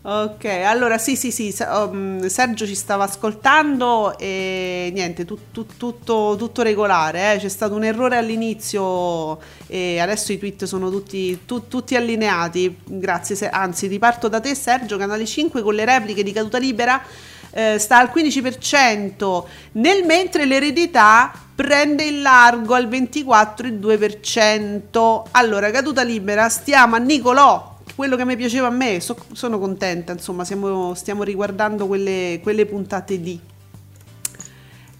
[0.00, 5.76] Ok, allora sì, sì, sì, se- um, Sergio ci stava ascoltando e niente, tut- tut-
[5.76, 11.40] tutto, tutto regolare, eh, c'è stato un errore all'inizio e adesso i tweet sono tutti,
[11.44, 16.32] tu- tutti allineati, grazie, anzi riparto da te Sergio, Canale 5 con le repliche di
[16.32, 17.02] caduta libera
[17.50, 25.22] eh, sta al 15%, nel mentre l'eredità prende il largo al 24,2%.
[25.32, 30.12] Allora, caduta libera, stiamo a Nicolò quello che mi piaceva a me, so- sono contenta,
[30.12, 33.40] insomma, siamo- stiamo riguardando quelle, quelle puntate lì.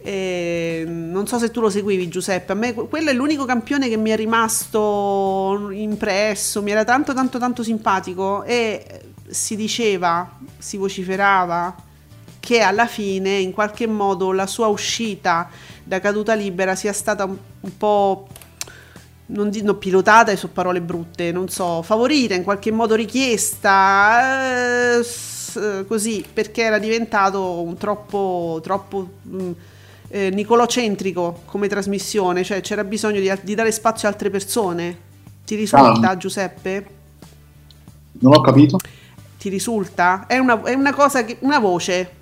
[0.00, 3.88] E non so se tu lo seguivi Giuseppe, a me que- quello è l'unico campione
[3.88, 8.84] che mi è rimasto impresso, mi era tanto tanto tanto simpatico e
[9.28, 11.72] si diceva, si vociferava
[12.48, 15.50] che alla fine in qualche modo la sua uscita
[15.84, 18.26] da caduta libera sia stata un, un po'
[19.26, 24.48] non dico pilotata, sono parole brutte, non so, favorita, in qualche modo richiesta,
[24.98, 29.50] eh, così, perché era diventato un troppo, troppo mm,
[30.08, 34.96] eh, nicolocentrico come trasmissione, cioè c'era bisogno di, di dare spazio a altre persone.
[35.44, 36.16] Ti risulta, Ah.
[36.16, 36.86] Giuseppe?
[38.20, 38.78] Non ho capito.
[39.38, 40.24] Ti risulta?
[40.26, 42.16] È una, è una cosa che, una voce.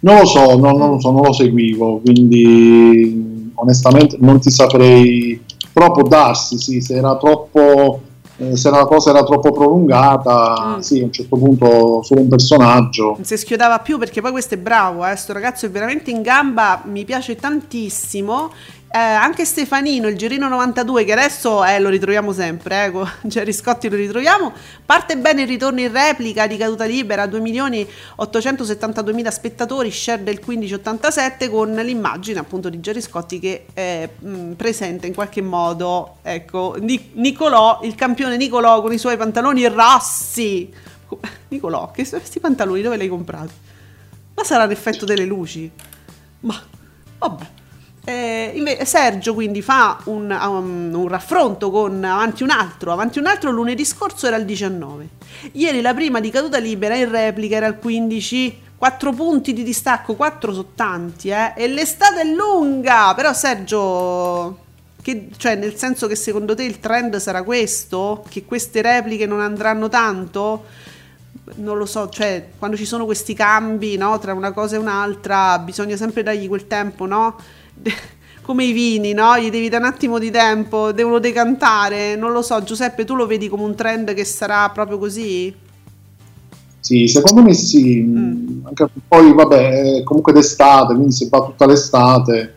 [0.00, 5.42] Non lo so, non, non lo so, non lo seguivo, quindi onestamente non ti saprei.
[5.72, 8.00] Però può darsi, sì, se era troppo.
[8.38, 10.78] eh, se la cosa era troppo prolungata, Mm.
[10.80, 13.12] sì, a un certo punto solo un personaggio.
[13.16, 16.20] Non si schiodava più perché poi questo è bravo, eh, sto ragazzo è veramente in
[16.20, 18.50] gamba, mi piace tantissimo.
[18.88, 23.52] Eh, anche Stefanino, il Girino 92, che adesso eh, lo ritroviamo sempre, eh, con Gerry
[23.52, 24.52] Scotti lo ritroviamo.
[24.86, 30.22] Parte bene il ritorno in replica di caduta libera, 2 milioni 872 mila spettatori, share
[30.22, 36.18] del 15,87 con l'immagine appunto di Gerry Scotti che è mh, presente in qualche modo,
[36.22, 40.72] ecco, Ni- Nicolò, il campione Nicolò con i suoi pantaloni rossi.
[41.48, 43.52] Nicolò, che questi pantaloni dove li hai comprati?
[44.34, 45.70] Ma sarà l'effetto delle luci?
[46.40, 46.62] Ma
[47.18, 47.55] vabbè.
[48.08, 52.92] Eh, Sergio quindi fa un, um, un raffronto con Avanti un altro.
[52.92, 55.08] Avanti un altro lunedì scorso era il 19.
[55.52, 58.62] Ieri la prima di caduta libera in replica era il 15.
[58.78, 61.54] 4 punti di distacco, 4 sono tanti, eh.
[61.56, 63.12] E l'estate è lunga.
[63.16, 64.58] Però Sergio,
[65.02, 68.24] che, cioè nel senso che secondo te il trend sarà questo?
[68.28, 70.64] Che queste repliche non andranno tanto?
[71.58, 75.58] non lo so, cioè quando ci sono questi cambi no, tra una cosa e un'altra
[75.60, 77.36] bisogna sempre dargli quel tempo, no?
[78.42, 79.36] Come i vini, no?
[79.38, 83.26] Gli devi dare un attimo di tempo, devono decantare, non lo so, Giuseppe, tu lo
[83.26, 85.52] vedi come un trend che sarà proprio così?
[86.78, 88.02] Sì, secondo me sì.
[88.02, 88.66] Mm.
[88.66, 92.54] Anche poi, vabbè, è comunque d'estate, quindi se va tutta l'estate,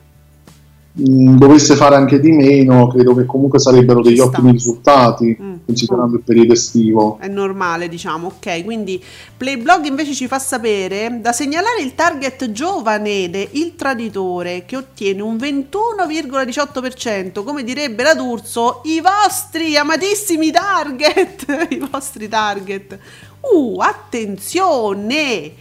[0.99, 5.53] mh, dovesse fare anche di meno, credo che comunque sarebbero degli ottimi risultati, Mm.
[5.65, 7.17] considerando il periodo estivo.
[7.19, 8.63] È normale, diciamo, ok.
[8.63, 9.01] Quindi
[9.38, 15.38] Playblog invece ci fa sapere da segnalare il target giovanile, il traditore, che ottiene un
[15.38, 22.97] 21,18%, come direbbe la D'Urso, i vostri amatissimi target, i vostri target.
[23.41, 25.53] Uh, attenzione!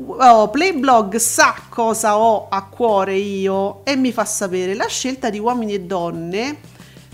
[0.00, 5.40] Oh, Playblog sa cosa ho a cuore io e mi fa sapere la scelta di
[5.40, 6.60] uomini e donne.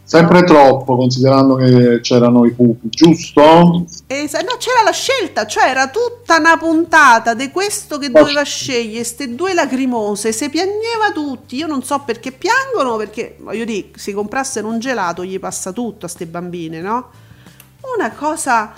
[0.05, 3.85] Sempre troppo, considerando che c'erano i pupi, giusto?
[4.07, 8.43] E sa- no, c'era la scelta, cioè era tutta una puntata di questo che doveva
[8.43, 13.91] scegliere, queste due lacrimose, se piagneva tutti, io non so perché piangono, perché voglio dire,
[13.95, 17.09] se comprassero un gelato gli passa tutto a ste bambine, no?
[17.97, 18.73] Una cosa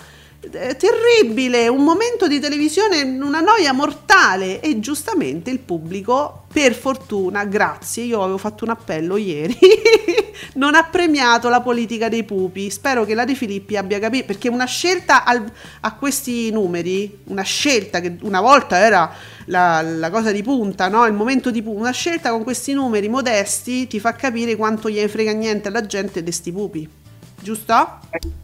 [0.50, 8.04] terribile, un momento di televisione, una noia mortale e giustamente il pubblico, per fortuna, grazie,
[8.04, 9.58] io avevo fatto un appello ieri,
[10.56, 12.70] non ha premiato la politica dei pupi.
[12.70, 17.44] Spero che la De Filippi abbia capito, perché una scelta al- a questi numeri, una
[17.44, 19.12] scelta che una volta era
[19.46, 21.06] la, la cosa di punta, no?
[21.06, 25.00] il momento di punta, una scelta con questi numeri modesti ti fa capire quanto gli
[25.08, 26.90] frega niente alla gente di sti pupi.
[27.42, 28.44] Giusto?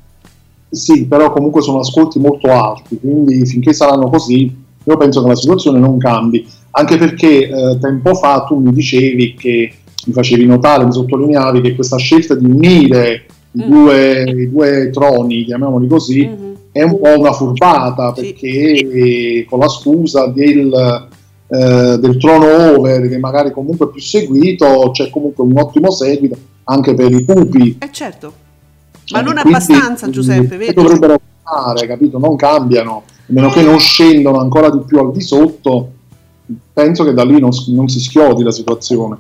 [0.72, 5.36] Sì, però comunque sono ascolti molto alti, quindi finché saranno così, io penso che la
[5.36, 6.48] situazione non cambi.
[6.72, 9.74] Anche perché eh, tempo fa tu mi dicevi che
[10.06, 15.44] mi facevi notare, mi sottolineavi che questa scelta di unire i, due, i due troni,
[15.44, 16.30] chiamiamoli così,
[16.72, 21.08] è un po' una furbata perché eh, con la scusa del,
[21.48, 26.38] eh, del trono over, che magari comunque è più seguito, c'è comunque un ottimo seguito
[26.64, 27.78] anche per i pupi.
[27.82, 28.34] Eh certo.
[29.12, 30.74] Ma non Quindi, abbastanza, Giuseppe, vedi?
[30.74, 32.18] Dovrebbero fare, capito?
[32.18, 35.92] Non cambiano, a meno che non scendono ancora di più al di sotto.
[36.74, 39.18] Penso che da lì non, non si schiodi la situazione.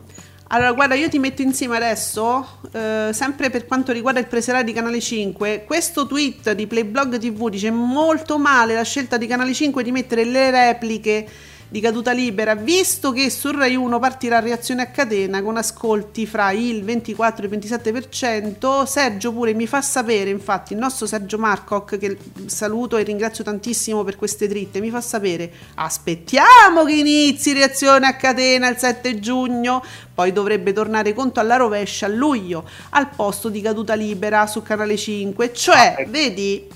[0.53, 4.73] Allora, guarda, io ti metto insieme adesso, eh, sempre per quanto riguarda il preseraio di
[4.73, 9.81] Canale 5, questo tweet di Playblog TV dice molto male la scelta di Canale 5
[9.81, 11.25] di mettere le repliche
[11.71, 16.51] di caduta libera, visto che su Rai 1 partirà reazione a catena con ascolti fra
[16.51, 21.97] il 24 e il 27%, Sergio pure mi fa sapere, infatti il nostro Sergio Marcoc,
[21.97, 22.17] che
[22.47, 28.17] saluto e ringrazio tantissimo per queste dritte, mi fa sapere, aspettiamo che inizi reazione a
[28.17, 29.81] catena il 7 giugno,
[30.13, 34.97] poi dovrebbe tornare conto alla rovescia a luglio, al posto di caduta libera su Canale
[34.97, 36.67] 5, cioè, vedi,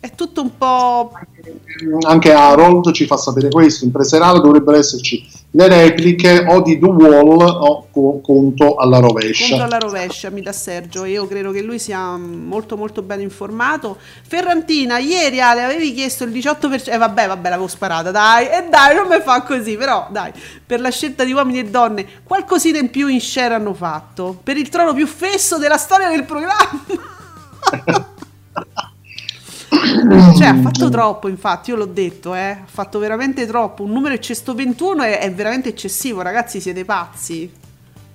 [0.00, 1.12] è tutto un po'...
[2.06, 6.86] Anche Harold ci fa sapere questo, in preserale dovrebbero esserci le repliche o di The
[6.86, 9.48] Wall o co- conto alla rovescia.
[9.48, 11.04] Conto alla rovescia, mi dà Sergio.
[11.04, 13.96] Io credo che lui sia molto molto ben informato.
[14.26, 16.90] Ferrantina, ieri Ale avevi chiesto il 18%.
[16.90, 18.46] Eh vabbè, vabbè, l'avevo sparata, dai.
[18.46, 20.32] E dai, non mi fa così, però dai.
[20.66, 24.38] Per la scelta di uomini e donne, qualcosina in più in share hanno fatto.
[24.42, 26.84] Per il trono più fesso della storia del programma.
[30.36, 33.82] cioè ha fatto troppo infatti io l'ho detto eh, ha fatto veramente troppo.
[33.82, 37.50] Un numero eccesso 21 è, è veramente eccessivo ragazzi siete pazzi.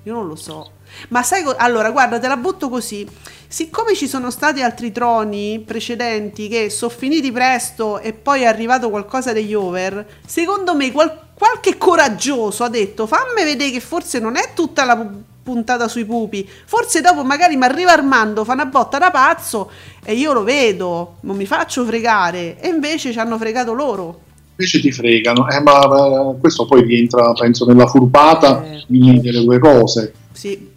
[0.04, 0.72] Io non lo so.
[1.10, 3.08] Ma sai allora guarda te la butto così.
[3.48, 8.90] Siccome ci sono stati altri troni precedenti che sono finiti presto e poi è arrivato
[8.90, 14.38] qualcosa degli over secondo me qual- qualche coraggioso ha detto fammi vedere che forse non
[14.38, 18.66] è tutta la pu- puntata sui pupi forse dopo magari mi arriva Armando fa una
[18.66, 19.70] botta da pazzo
[20.04, 24.20] e io lo vedo non mi faccio fregare e invece ci hanno fregato loro
[24.56, 28.84] Invece ti fregano, eh, ma eh, questo poi rientra, penso, nella furbata Eh.
[28.88, 30.14] delle due cose.
[30.32, 30.70] sì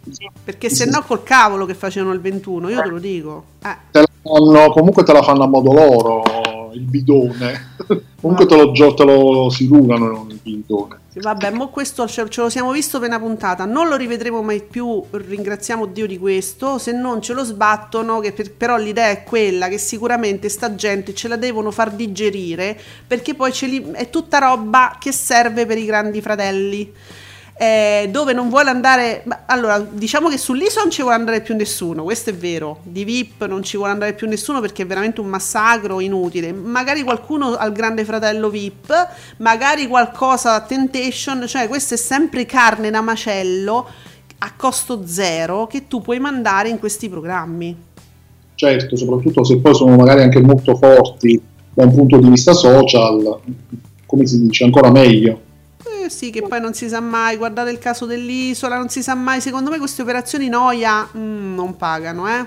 [0.43, 3.75] perché se no col cavolo che facevano il 21 io te lo dico eh.
[3.91, 6.23] Te la fanno- comunque te la fanno a modo loro,
[6.73, 7.75] il bidone.
[8.19, 10.97] comunque te lo, te lo silurano il bidone.
[11.19, 15.03] Vabbè, mo questo ce, lo siamo visto per una puntata, non lo rivedremo mai più,
[15.09, 19.67] ringraziamo Dio di questo, se non ce lo sbattono, che per- però l'idea è quella
[19.67, 24.97] che sicuramente sta gente ce la devono far digerire, perché poi li- è tutta roba
[24.99, 26.93] che serve per i grandi fratelli.
[27.59, 32.03] Eh, dove non vuole andare allora diciamo che sull'isola non ci vuole andare più nessuno
[32.03, 32.81] questo è vero.
[32.83, 36.53] Di VIP non ci vuole andare più nessuno perché è veramente un massacro inutile.
[36.53, 38.93] Magari qualcuno al grande fratello VIP
[39.37, 43.87] magari qualcosa a Temptation cioè questo è sempre carne da macello
[44.39, 47.75] a costo zero che tu puoi mandare in questi programmi.
[48.53, 51.39] Certo, soprattutto se poi sono magari anche molto forti
[51.73, 53.39] da un punto di vista social,
[54.05, 55.41] come si dice, ancora meglio.
[56.07, 59.13] Eh sì, che poi non si sa mai, guardate il caso dell'isola, non si sa
[59.13, 62.45] mai, secondo me queste operazioni noia mm, non pagano, eh.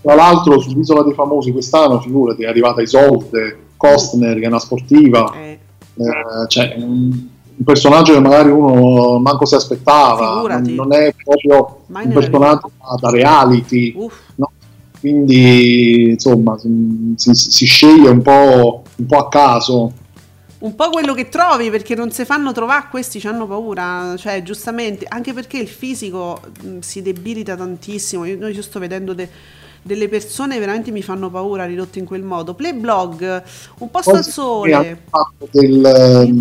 [0.00, 5.34] Tra l'altro sull'Isola dei Famosi quest'anno, figurati, è arrivata Isolde, Costner, che è una sportiva,
[5.34, 5.58] Eh,
[5.96, 7.28] eh, cioè un
[7.62, 13.10] personaggio che magari uno manco si aspettava, non, non è proprio Mai un personaggio da,
[13.10, 13.94] reality,
[14.36, 14.50] no?
[14.98, 19.92] quindi insomma si, si- si sceglie un po', un po' a caso.
[20.64, 25.04] Un po' quello che trovi perché non si fanno trovare, questi hanno paura, cioè giustamente,
[25.06, 28.24] anche perché il fisico mh, si debilita tantissimo.
[28.24, 29.28] Io, ci sto vedendo de-
[29.82, 32.54] delle persone veramente mi fanno paura ridotte in quel modo.
[32.54, 33.42] Playblog,
[33.80, 35.02] un al si- sole.
[35.50, 36.32] del,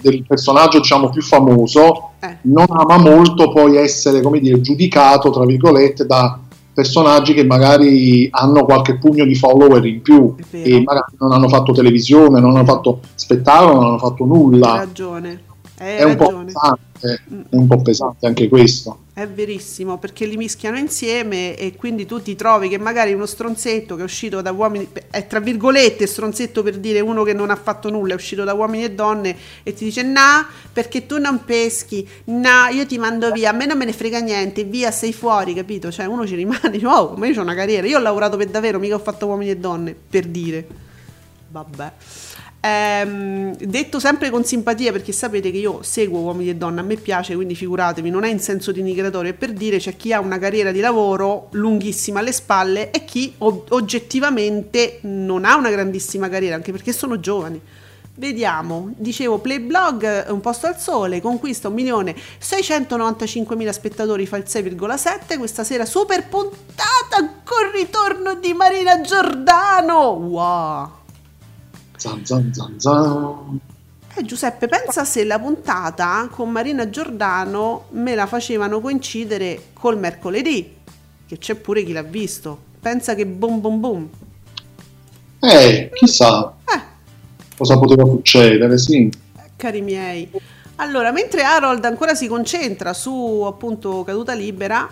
[0.00, 2.38] del personaggio diciamo più famoso Eh.
[2.42, 6.38] non ama molto poi essere come dire giudicato tra virgolette da
[6.72, 11.72] personaggi che magari hanno qualche pugno di follower in più e magari non hanno fatto
[11.72, 14.76] televisione, non hanno fatto spettacolo, non hanno fatto Hai nulla.
[14.76, 15.40] ragione,
[15.78, 16.44] hai È un ragione.
[16.44, 18.98] pesante, è un po' pesante anche questo.
[19.20, 23.94] È verissimo, perché li mischiano insieme e quindi tu ti trovi che magari uno stronzetto
[23.94, 27.56] che è uscito da uomini, è tra virgolette stronzetto per dire uno che non ha
[27.56, 31.44] fatto nulla, è uscito da uomini e donne e ti dice no, perché tu non
[31.44, 35.12] peschi, no, io ti mando via, a me non me ne frega niente, via, sei
[35.12, 35.90] fuori, capito?
[35.90, 38.78] Cioè uno ci rimane, oh, ma io ho una carriera, io ho lavorato per davvero,
[38.78, 40.66] mica ho fatto uomini e donne, per dire.
[41.50, 41.92] Vabbè.
[42.62, 46.96] Ehm, detto sempre con simpatia perché sapete che io seguo uomini e donne, a me
[46.96, 50.38] piace, quindi figuratevi, non è in senso denigratorio, è per dire c'è chi ha una
[50.38, 56.56] carriera di lavoro lunghissima alle spalle e chi o- oggettivamente non ha una grandissima carriera,
[56.56, 57.58] anche perché sono giovani.
[58.12, 65.86] Vediamo, dicevo Playblog un posto al sole, conquista 1.695.000 spettatori, fa il 6,7, questa sera
[65.86, 70.99] super puntata con ritorno di Marina Giordano, wow!
[72.00, 73.60] Zan, zan, zan, zan.
[74.16, 80.76] Eh, Giuseppe, pensa se la puntata con Marina Giordano me la facevano coincidere col mercoledì,
[81.26, 82.58] che c'è pure chi l'ha visto.
[82.80, 84.08] Pensa che boom boom boom.
[85.40, 86.80] Eh, chissà Eh.
[87.54, 89.10] cosa poteva succedere, sì.
[89.56, 90.30] Cari miei.
[90.76, 94.88] Allora, mentre Harold ancora si concentra su appunto caduta libera,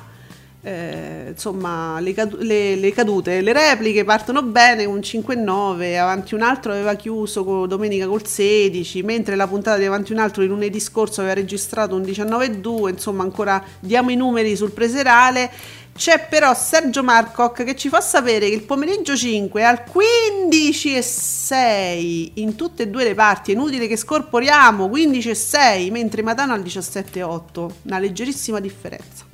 [0.60, 6.42] eh, insomma, le, cadu- le- le cadute, le repliche partono bene con 5-9, avanti un
[6.42, 10.48] altro aveva chiuso co- domenica col 16, mentre la puntata di avanti un altro di
[10.48, 15.50] lunedì scorso aveva registrato un 19-2, insomma ancora diamo i numeri sul preserale.
[15.98, 20.94] C'è però Sergio Marcoc che ci fa sapere che il pomeriggio 5 è al 15
[20.94, 23.50] e 6 in tutte e due le parti.
[23.50, 27.74] È inutile che scorporiamo 15 e 6, mentre Matano al 17 e 8.
[27.82, 29.27] Una leggerissima differenza.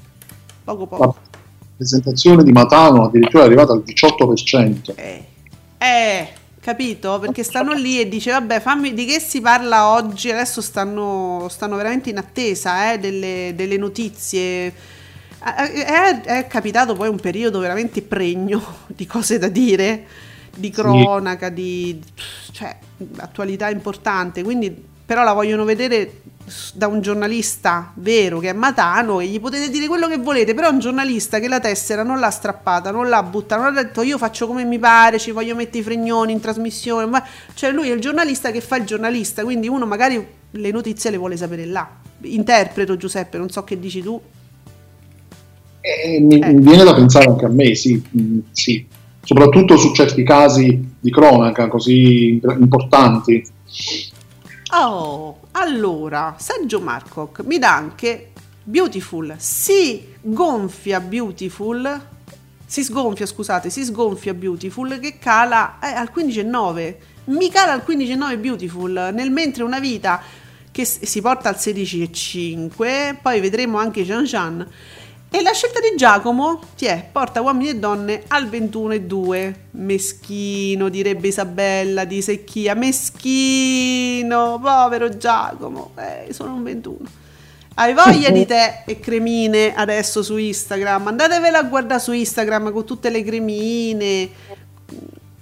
[0.65, 1.05] Poco poco.
[1.05, 4.95] La presentazione di Matano addirittura è arrivata al 18%.
[4.97, 6.29] Eh,
[6.61, 7.19] capito?
[7.19, 10.31] Perché stanno lì e dice, vabbè, fammi di che si parla oggi?
[10.31, 14.67] Adesso stanno, stanno veramente in attesa eh, delle, delle notizie.
[14.67, 20.07] Eh, È, è capitato poi un periodo veramente pregno di cose da dire,
[20.57, 22.01] di cronaca, di
[22.53, 22.75] cioè,
[23.17, 26.23] attualità importante, quindi però la vogliono vedere
[26.75, 30.69] da un giornalista vero che è Matano e gli potete dire quello che volete, però
[30.69, 34.03] è un giornalista che la tessera non l'ha strappata, non l'ha buttata, non ha detto
[34.03, 37.23] io faccio come mi pare, ci voglio mettere i fregnoni in trasmissione, ma
[37.55, 41.17] cioè lui è il giornalista che fa il giornalista, quindi uno magari le notizie le
[41.17, 41.89] vuole sapere là.
[42.23, 44.21] Interpreto Giuseppe, non so che dici tu.
[45.81, 48.87] E mi, mi viene da pensare anche a me, sì, mm, sì.
[49.23, 53.45] soprattutto su certi casi di cronaca così importanti.
[54.77, 58.33] Oh, allora, Sergio Marcoc mi dà anche
[58.65, 59.37] Beautiful.
[59.39, 62.07] Si gonfia Beautiful.
[62.67, 66.95] Si sgonfia, scusate, si sgonfia Beautiful che cala eh, al 15,9.
[67.27, 70.21] Mi cala al 15,9 Beautiful, nel mentre una vita
[70.73, 73.17] che si porta al 16,5.
[73.23, 74.67] Poi vedremo anche Jean Jean.
[75.35, 79.55] E la scelta di Giacomo, ti è, porta uomini e donne al 21,2.
[79.72, 82.74] Meschino, direbbe Isabella di Secchia.
[82.74, 85.91] Meschino, povero Giacomo.
[85.97, 86.99] Eh, sono un 21.
[87.74, 91.09] Hai voglia di te e cremine adesso su Instagram?
[91.09, 94.30] Andatevela a guardare su Instagram con tutte le cremine.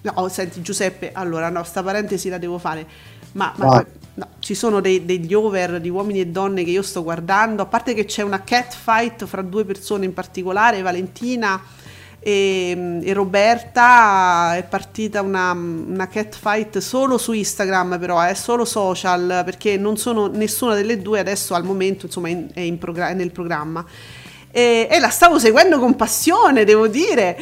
[0.01, 2.87] No, senti Giuseppe, allora no, sta parentesi la devo fare.
[3.33, 3.85] Ma, ma-.
[4.15, 7.67] No, ci sono dei- degli over di uomini e donne che io sto guardando, a
[7.67, 11.61] parte che c'è una cat fight fra due persone in particolare, Valentina
[12.25, 18.65] e, e Roberta, è partita una, una cat fight solo su Instagram però, è solo
[18.65, 23.09] social, perché non sono nessuna delle due adesso al momento, insomma, in- è, in progra-
[23.09, 23.85] è nel programma.
[24.51, 27.37] E, e la stavo seguendo con passione, devo dire.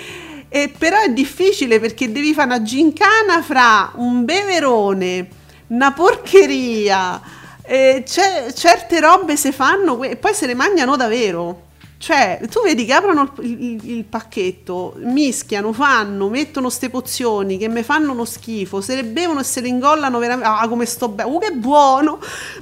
[0.48, 5.28] E però è difficile perché devi fare una gincana fra un beverone,
[5.70, 7.20] una porcheria,
[7.62, 11.68] e c'è- certe robe se fanno e poi se le mangiano davvero.
[11.98, 17.68] Cioè, tu vedi che aprono il, il- il pacchetto, mischiano, fanno, mettono ste pozioni che
[17.68, 20.48] mi fanno uno schifo, se le bevono e se le ingollano veramente...
[20.50, 21.30] Ah, come sto bene!
[21.30, 22.18] Uh, che buono!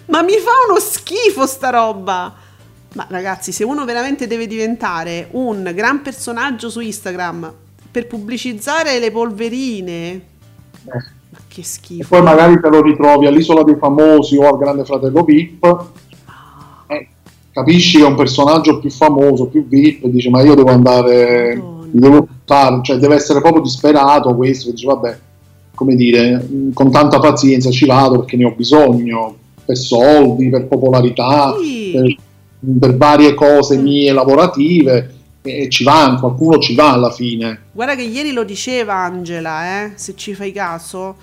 [0.06, 2.34] Ma mi fa uno schifo sta roba!
[2.94, 7.54] Ma ragazzi, se uno veramente deve diventare un gran personaggio su Instagram
[7.92, 10.22] per pubblicizzare le polverine,
[10.82, 10.94] ma
[11.58, 12.08] che E schifo.
[12.08, 15.84] poi magari te lo ritrovi all'isola dei famosi o al Grande Fratello VIP.
[16.86, 17.08] eh,
[17.52, 21.54] capisci che è un personaggio più famoso, più VIP, e dici ma io devo andare,
[21.56, 25.18] mi devo buttare, cioè deve essere proprio disperato questo, dice vabbè,
[25.74, 29.34] come dire, con tanta pazienza ci vado perché ne ho bisogno,
[29.64, 31.54] per soldi, per popolarità,
[31.92, 32.16] per,
[32.78, 37.60] per varie cose mie lavorative, e ci va, qualcuno ci va alla fine.
[37.72, 41.16] Guarda che ieri lo diceva Angela, eh, se ci fai caso.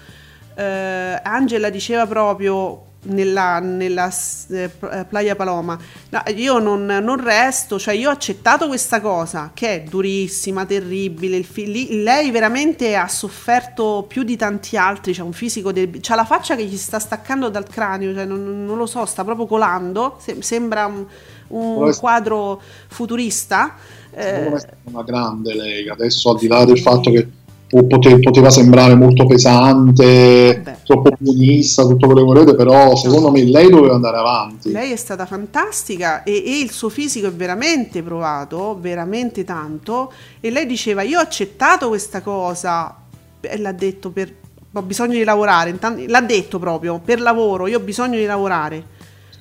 [0.56, 4.12] Eh, Angela diceva proprio nella, nella
[4.49, 5.78] eh, eh, Playa Paloma,
[6.10, 11.38] "No, io non, non resto, cioè io ho accettato questa cosa che è durissima, terribile,
[11.38, 16.16] il fi- lei veramente ha sofferto più di tanti altri, c'ha un fisico, del, c'ha
[16.16, 19.45] la faccia che gli sta staccando dal cranio, cioè non, non lo so, sta proprio
[19.45, 21.06] colando, se- sembra un,
[21.49, 23.76] un quadro futurista.
[24.12, 24.51] Eh,
[24.84, 27.28] una grande lei, adesso al di là del fatto che
[27.68, 33.43] po- pote- poteva sembrare molto pesante, troppo buonista, tutto quello che volete, però secondo me
[33.43, 34.72] lei doveva andare avanti.
[34.72, 40.11] Lei è stata fantastica e, e il suo fisico è veramente provato, veramente tanto.
[40.39, 42.95] E lei diceva: Io ho accettato questa cosa.
[43.41, 44.34] E l'ha detto per.
[44.74, 45.70] Ho bisogno di lavorare.
[45.70, 47.68] Intanto- l'ha detto proprio per lavoro.
[47.68, 48.93] Io ho bisogno di lavorare.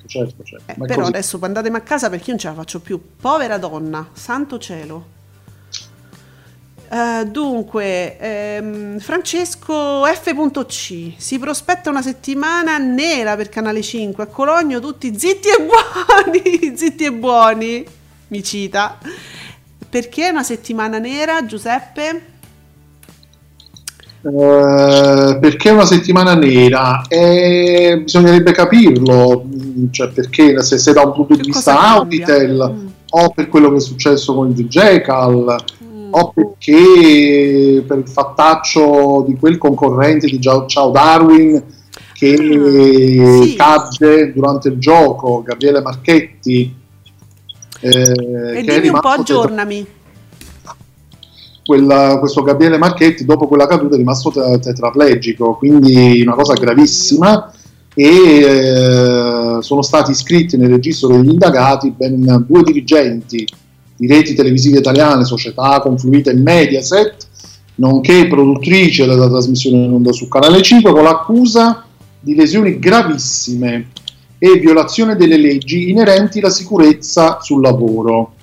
[0.05, 0.71] Certo, certo.
[0.71, 1.11] Eh, però così.
[1.11, 3.01] adesso andatemi a casa perché io non ce la faccio più.
[3.19, 5.13] Povera donna, santo cielo.
[6.95, 11.11] Eh, dunque, ehm, Francesco F.C.
[11.17, 17.03] si prospetta una settimana nera per Canale 5 a Cologno, tutti zitti e buoni, zitti
[17.03, 17.85] e buoni,
[18.29, 18.97] mi cita.
[19.89, 22.21] Perché una settimana nera, Giuseppe?
[24.21, 27.01] Eh, perché una settimana nera?
[27.09, 31.77] Eh, bisognerebbe capirlo, mm, cioè perché se, se da un punto di vista?
[31.77, 35.57] Auditel, o per quello che è successo con il Jekyll,
[36.17, 41.61] o perché per il fattaccio di quel concorrente di Ciao Darwin
[42.13, 46.73] che cadde durante il gioco, Gabriele Marchetti.
[47.81, 49.85] eh, E dimmi un po', aggiornami.
[51.65, 57.51] quella- questo Gabriele Marchetti dopo quella caduta è rimasto te- tetraplegico, quindi una cosa gravissima
[57.93, 63.45] e eh, sono stati iscritti nel registro degli indagati ben due dirigenti
[63.95, 67.27] di reti televisive italiane, società confluita in Mediaset,
[67.75, 71.85] nonché produttrice della trasmissione in onda su Canale 5 con l'accusa
[72.19, 73.91] di lesioni gravissime
[74.37, 78.33] e violazione delle leggi inerenti alla sicurezza sul lavoro.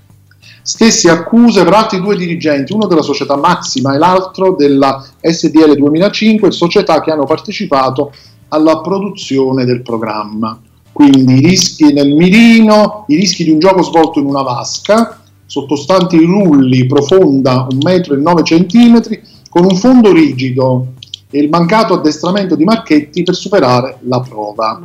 [0.65, 6.53] Stesse accuse per altri due dirigenti, uno della società Maxima e l'altro della SDL 2005,
[6.53, 8.13] società che hanno partecipato
[8.49, 10.61] alla produzione del programma.
[10.93, 15.22] Quindi i rischi nel mirino, i rischi di un gioco svolto in una vasca,
[15.53, 20.95] sottostanti i rulli profonda 1,9 m con un fondo rigido
[21.31, 24.81] e il mancato addestramento di Marchetti per superare la prova.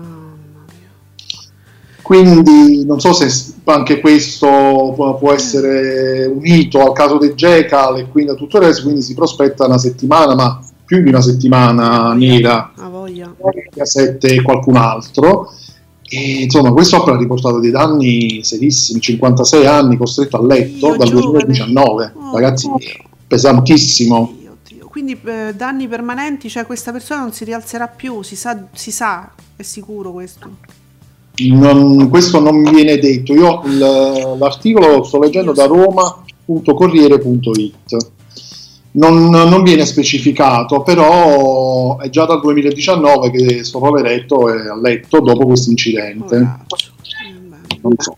[2.02, 8.32] Quindi non so se anche questo può, essere unito al caso dei Jekyll e quindi
[8.32, 12.74] a tutto il resto, quindi si prospetta una settimana, ma più di una settimana nera,
[12.76, 13.34] Ha voglia.
[13.78, 15.50] a 7 e qualcun altro.
[16.10, 22.14] E, insomma, quest'opera ha riportato dei danni serissimi, 56 anni costretto a letto dal 2019,
[22.34, 22.70] ragazzi,
[23.28, 24.36] pesantissimo.
[24.88, 29.32] Quindi eh, danni permanenti, cioè questa persona non si rialzerà più, si sa, si sa,
[29.56, 30.50] è sicuro questo.
[31.50, 33.32] Non- questo non mi viene detto.
[33.34, 33.62] Io
[34.38, 38.16] l'articolo lo sto leggendo da roma.corriere.it.
[38.98, 45.20] Non, non viene specificato, però è già dal 2019 che sto poveretto è a letto
[45.20, 46.38] dopo questo incidente.
[47.82, 48.18] Non so.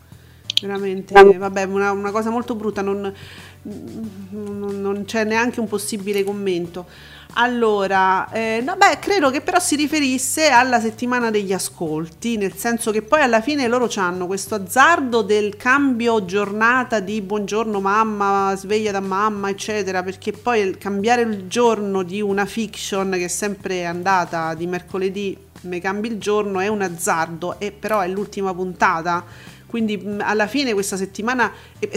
[0.61, 3.13] Veramente, vabbè, una, una cosa molto brutta, non,
[3.61, 6.86] non- non c'è neanche un possibile commento.
[7.34, 12.91] Allora, eh, no, beh, credo che però si riferisse alla settimana degli ascolti, nel senso
[12.91, 18.91] che poi alla fine loro hanno questo azzardo del cambio giornata di buongiorno mamma, sveglia
[18.91, 23.86] da mamma, eccetera, perché poi il cambiare il giorno di una fiction che è sempre
[23.86, 29.23] andata di mercoledì, mi cambi il giorno, è un azzardo, e però è l'ultima puntata.
[29.70, 31.51] Quindi mh, alla fine questa settimana,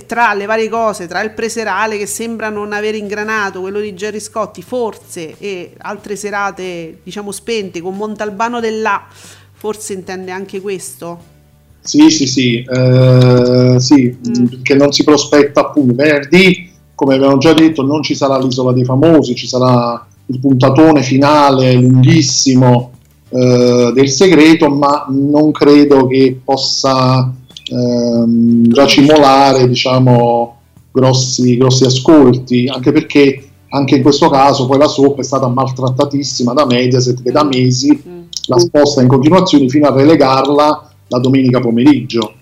[0.06, 4.20] tra le varie cose, tra il preserale che sembra non aver ingranato, quello di Gerry
[4.20, 9.06] Scotti, forse, e altre serate, diciamo, spente con Montalbano dell'A,
[9.54, 11.30] forse intende anche questo.
[11.80, 14.16] Sì, sì, sì, eh, sì,
[14.48, 18.84] perché non si prospetta appunto venerdì, come abbiamo già detto, non ci sarà l'isola dei
[18.84, 22.92] famosi, ci sarà il puntatone finale lunghissimo
[23.30, 27.32] eh, del segreto, ma non credo che possa
[27.72, 30.56] ehm, già cimolare, diciamo,
[30.90, 36.52] grossi, grossi ascolti, anche perché anche in questo caso poi la soap è stata maltrattatissima
[36.52, 38.02] da Mediaset che da mesi
[38.46, 42.34] la sposta in continuazione fino a relegarla la domenica pomeriggio.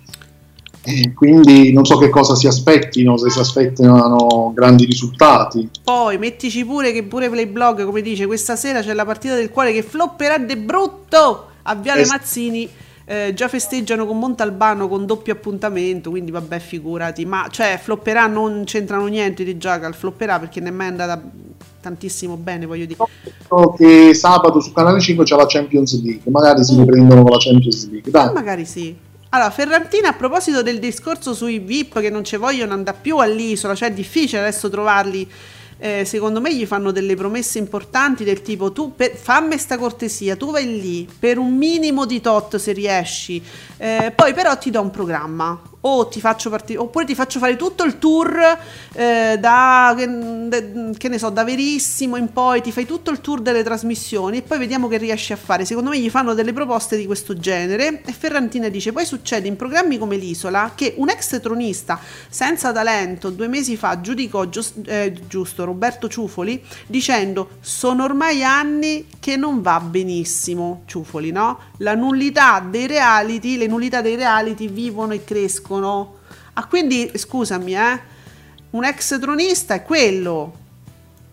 [1.15, 5.69] Quindi non so che cosa si aspettino, se si aspettano grandi risultati.
[5.85, 9.73] Poi mettici pure che pure Playblog, come dice, questa sera c'è la partita del cuore
[9.73, 12.69] che flopperà de brutto a Viale Es- Mazzini.
[13.11, 17.25] Eh, già festeggiano con Montalbano con doppio appuntamento, quindi vabbè, figurati.
[17.25, 21.21] Ma cioè, flopperà non c'entrano niente di Jackal, flopperà perché non è mai andata
[21.81, 23.03] tantissimo bene, voglio dire.
[23.77, 27.91] Che sabato su Canale 5 c'è la Champions League, magari si riprendono con la Champions
[27.91, 28.13] League.
[28.13, 28.29] Dai.
[28.29, 28.97] Eh, magari sì.
[29.31, 33.75] Allora, Ferrantina, a proposito del discorso sui VIP che non ci vogliono andare più all'isola,
[33.75, 35.29] cioè è difficile adesso trovarli.
[35.81, 40.37] Eh, secondo me gli fanno delle promesse importanti del tipo tu per- fammi sta cortesia,
[40.37, 43.43] tu vai lì per un minimo di tot se riesci,
[43.79, 47.57] eh, poi però ti do un programma o ti faccio partire oppure ti faccio fare
[47.57, 48.59] tutto il tour
[48.93, 53.41] eh, da che, che ne so da verissimo in poi ti fai tutto il tour
[53.41, 56.97] delle trasmissioni e poi vediamo che riesci a fare secondo me gli fanno delle proposte
[56.97, 61.41] di questo genere e Ferrantina dice poi succede in programmi come l'isola che un ex
[61.41, 68.45] tronista senza talento due mesi fa giudicò gius- eh, giusto Roberto Ciufoli dicendo sono ormai
[68.45, 71.59] anni che non va benissimo Ciufoli no?
[71.79, 75.69] la nullità dei reality le nullità dei reality vivono e crescono
[76.55, 78.01] ah quindi scusami eh
[78.71, 80.59] un ex tronista è quello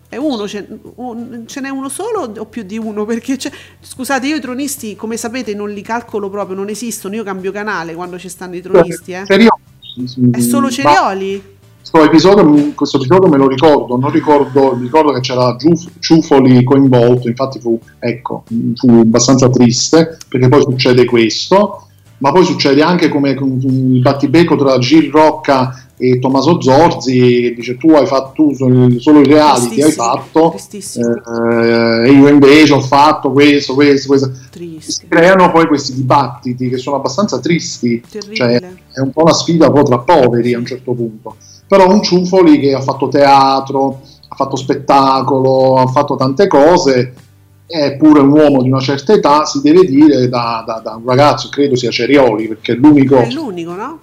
[0.08, 3.04] è uno, ce, un- ce n'è uno solo o più di uno?
[3.04, 3.36] Perché
[3.80, 7.14] scusate, io i tronisti, come sapete, non li calcolo proprio, non esistono.
[7.14, 9.24] Io cambio canale quando ci stanno i tronisti, eh.
[9.26, 10.30] Cerioli.
[10.32, 11.56] È solo Cerioli?
[11.80, 17.28] Questo episodio, questo episodio me lo ricordo, non ricordo, ricordo che c'era Giuf- Ciufoli coinvolto,
[17.28, 21.87] infatti fu, ecco, fu abbastanza triste perché poi succede questo.
[22.18, 27.76] Ma poi succede anche come il battibecco tra Gil Rocca e Tommaso Zorzi, che dice
[27.76, 33.74] tu hai fatto solo i reality, hai fatto, eh, e io invece ho fatto questo,
[33.74, 34.32] questo, questo.
[34.78, 38.02] Si creano poi questi dibattiti che sono abbastanza tristi,
[38.32, 38.60] cioè
[38.92, 41.36] è un po' una sfida poi tra poveri a un certo punto.
[41.66, 47.12] Però un Ciuffoli che ha fatto teatro, ha fatto spettacolo, ha fatto tante cose,
[47.68, 51.04] è pure un uomo di una certa età, si deve dire da, da- da un
[51.04, 53.98] ragazzo, credo sia Cerioli, perché è l'unico È l'unico, no?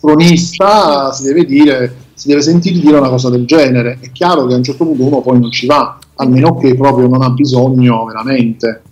[0.00, 3.98] cronista, si deve dire, si deve sentire dire una cosa del genere.
[4.00, 7.06] È chiaro che a un certo punto uno poi non ci va, almeno che proprio
[7.06, 8.82] non ha bisogno veramente.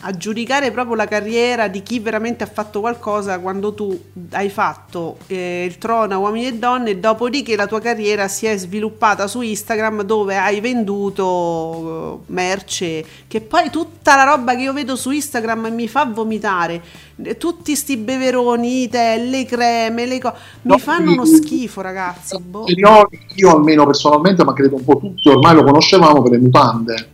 [0.00, 3.98] A giudicare proprio la carriera di chi veramente ha fatto qualcosa quando tu
[4.32, 8.46] hai fatto eh, il trono a uomini e donne e dopodiché la tua carriera si
[8.46, 14.62] è sviluppata su Instagram dove hai venduto eh, merce che poi tutta la roba che
[14.62, 16.82] io vedo su Instagram mi fa vomitare
[17.16, 21.80] Eh, tutti sti beveroni i tè, le creme le cose mi No, fanno uno schifo
[21.80, 22.74] ragazzi boh.
[22.74, 27.13] Io, io almeno personalmente, ma credo un po' tutti ormai lo conoscevamo per le mutande.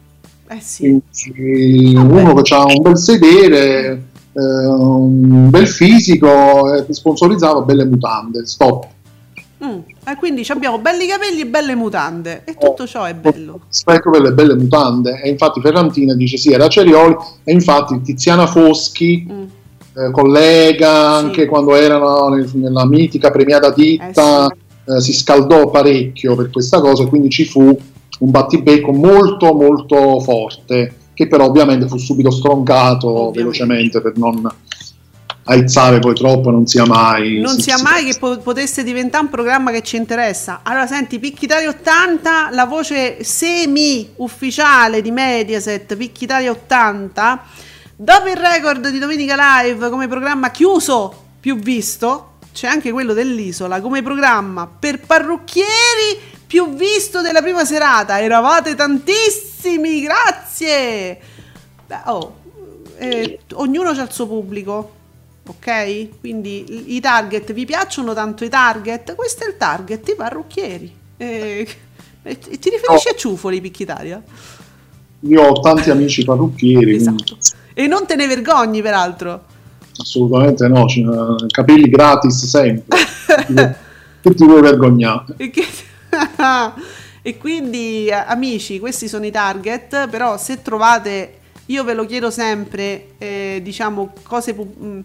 [0.51, 1.01] Eh sì
[1.32, 8.44] Quindi, uno che ha un bel sedere, eh, un bel fisico, e sponsorizzava belle mutande.
[8.46, 8.86] Stop.
[9.62, 14.11] Mm, E quindi abbiamo belli capelli e belle mutande e tutto ciò è bello Specchio
[14.11, 15.20] per le belle mutande.
[15.22, 19.42] E infatti Ferrantina dice sì, era Cerioli, e infatti Tiziana Foschi, Mm.
[19.96, 26.48] eh, collega, anche quando erano nel- nella mitica premiata ditta, eh, si scaldò parecchio per
[26.51, 27.76] questa cosa, quindi ci fu
[28.20, 34.48] un battibecco molto molto forte, che però ovviamente fu subito stroncato velocemente per non
[35.44, 37.40] aizzare poi troppo, non sia mai...
[37.40, 40.60] Non sia mai che po- potesse diventare un programma che ci interessa.
[40.62, 47.42] Allora, senti, Picchi Italia 80, la voce semi-ufficiale di Mediaset, Picchi Italia 80,
[47.96, 53.80] dopo il record di Domenica Live come programma chiuso più visto, c'è anche quello dell'Isola
[53.80, 58.20] come programma per parrucchieri più visto della prima serata.
[58.20, 61.16] Eravate tantissimi, grazie!
[61.86, 62.34] Beh, oh,
[62.96, 64.94] eh, ognuno ha il suo pubblico.
[65.46, 66.18] Ok?
[66.18, 69.14] Quindi i- target vi piacciono tanto i target?
[69.14, 70.92] Questo è il target, i parrucchieri.
[71.16, 71.68] Eh,
[72.24, 74.20] e ti ti riferisci a Ciufoli, Picchitaria?
[75.20, 77.24] Io ho tanti amici parrucchieri, quindi
[77.74, 79.44] E non te ne vergogni, peraltro.
[79.98, 81.07] assolutamente no, ci-
[81.46, 82.98] capelli gratis sempre.
[84.20, 85.34] che ti vuoi vergognare?
[85.36, 85.66] E, che-
[87.22, 90.08] e quindi, eh, amici, questi sono i target.
[90.08, 94.52] Però, se trovate, io ve lo chiedo sempre, eh, diciamo, cose.
[94.54, 95.00] mh,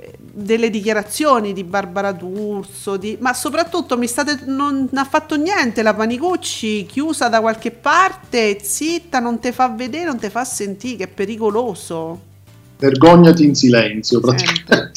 [0.00, 5.82] eh, delle dichiarazioni di Barbara D'Urso, di- ma soprattutto mi state, non ha fatto niente
[5.82, 10.98] la Panicucci, chiusa da qualche parte, zitta, non te fa vedere, non te fa sentire,
[10.98, 12.20] che è pericoloso.
[12.78, 14.92] Vergognati in silenzio, praticamente.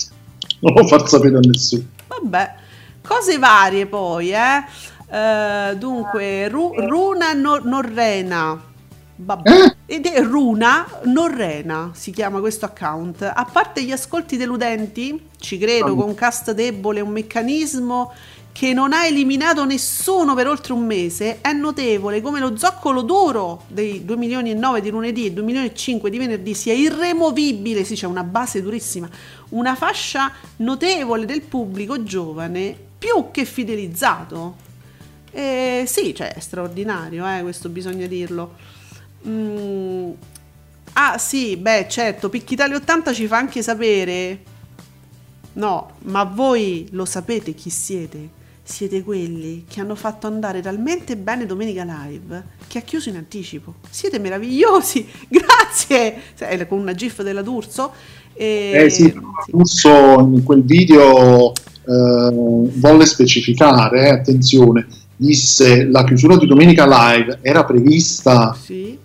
[0.60, 1.84] Non lo far sapere a nessuno.
[2.08, 2.54] Vabbè,
[3.02, 4.64] cose varie poi, eh.
[5.12, 8.70] Eh, dunque, Ru- Runa no- Norrena.
[9.24, 9.76] Vabbè.
[9.86, 13.22] Ed è Runa Norrena, si chiama questo account.
[13.22, 18.14] A parte gli ascolti deludenti, ci credo, con cast debole, un meccanismo
[18.54, 23.64] che non ha eliminato nessuno per oltre un mese, è notevole come lo zoccolo duro
[23.68, 26.74] dei 2 milioni e 9 di lunedì e 2 milioni e 5 di venerdì sia
[26.74, 29.10] irremovibile, sì c'è una base durissima,
[29.50, 34.70] una fascia notevole del pubblico giovane più che fidelizzato.
[35.32, 38.56] Eh, sì, cioè è straordinario, eh, questo bisogna dirlo.
[39.28, 40.12] Mm,
[40.94, 44.40] ah sì, beh certo, Picchitalia 80 ci fa anche sapere
[45.54, 48.40] No, ma voi lo sapete chi siete?
[48.64, 53.76] Siete quelli che hanno fatto andare talmente bene Domenica Live che ha chiuso in anticipo.
[53.90, 56.16] Siete meravigliosi, grazie!
[56.38, 57.92] Eh, Con una gif della D'Urso.
[58.34, 59.14] E- Eh sì,
[59.48, 64.88] Russo in quel video eh, volle specificare, eh, attenzione,
[65.22, 68.98] disse la chiusura di Domenica Live era prevista, Sì.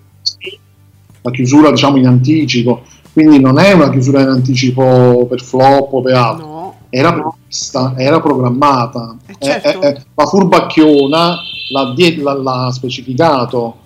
[1.21, 6.01] la chiusura diciamo in anticipo, quindi non è una chiusura in anticipo per flop o
[6.01, 9.17] per altro, era prevista, era programmata.
[9.39, 9.83] certo.
[9.83, 11.37] Eh, eh, eh, la furbacchiona
[11.73, 13.77] l'ha, die- l'ha- l'ha specificato.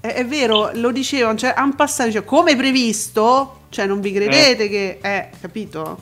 [0.00, 4.68] È, è vero, lo dicevano, cioè, han passato, cioè, come previsto, cioè, non vi credete
[4.68, 4.98] che...
[5.00, 5.98] Eh, capito?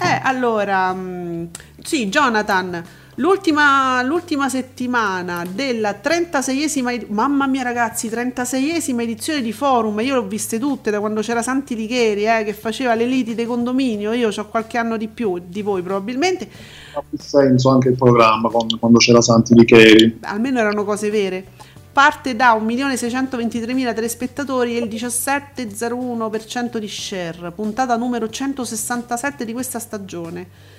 [0.00, 1.50] Eh, allora, mh,
[1.84, 2.82] sì, Jonathan,
[3.18, 10.26] l'ultima, l'ultima settimana della 36esima, ed- mamma mia ragazzi, 36esima edizione di Forum, io l'ho
[10.26, 14.30] viste tutte da quando c'era Santi Licheri, eh, che faceva le liti dei condominio, io
[14.34, 16.48] ho qualche anno di più di voi probabilmente,
[16.94, 20.18] Ha più senso anche il programma quando c'era Santi Licheri.
[20.22, 21.44] almeno erano cose vere.
[21.90, 30.76] parte da 1.623.000 telespettatori e il 17,01% di share, puntata numero 167 di questa stagione.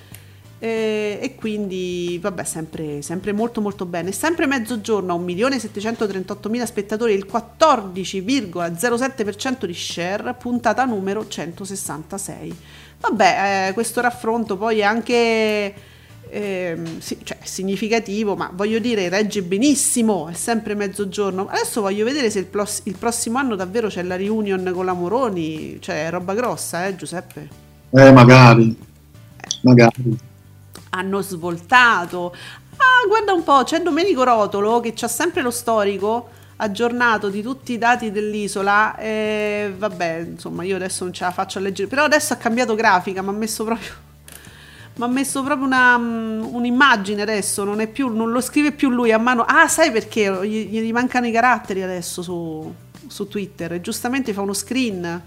[0.62, 4.12] E, e quindi, vabbè, sempre, sempre molto molto bene.
[4.12, 12.54] Sempre mezzogiorno a 1.738.000 spettatori il 14,07% di share, puntata numero 166.
[13.00, 15.74] Vabbè, eh, questo raffronto poi è anche
[16.28, 21.48] ehm, sì, cioè, significativo, ma voglio dire, regge benissimo, è sempre mezzogiorno.
[21.48, 24.92] Adesso voglio vedere se il, plos- il prossimo anno davvero c'è la reunion con la
[24.92, 27.48] Moroni, cioè roba grossa, eh Giuseppe?
[27.90, 28.76] Eh, magari.
[29.62, 30.28] Magari.
[30.90, 32.34] Hanno svoltato.
[32.76, 37.72] Ah, guarda un po', c'è Domenico Rotolo che c'ha sempre lo storico aggiornato di tutti
[37.72, 42.04] i dati dell'isola e vabbè, insomma, io adesso non ce la faccio a leggere, però
[42.04, 43.88] adesso ha cambiato grafica, mi ha messo proprio
[44.96, 48.90] mi ha messo proprio una, mm, un'immagine adesso, non, è più, non lo scrive più
[48.90, 49.44] lui a mano.
[49.46, 50.46] Ah, sai perché?
[50.46, 52.72] Gli, gli mancano i caratteri adesso su,
[53.06, 55.22] su Twitter e giustamente fa uno screen.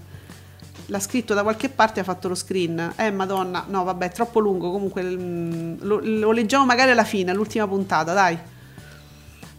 [0.86, 2.94] L'ha scritto da qualche parte e ha fatto lo screen.
[2.96, 4.70] Eh, madonna, no, vabbè, è troppo lungo.
[4.70, 8.38] Comunque mm, lo, lo leggiamo magari alla fine, all'ultima puntata, dai.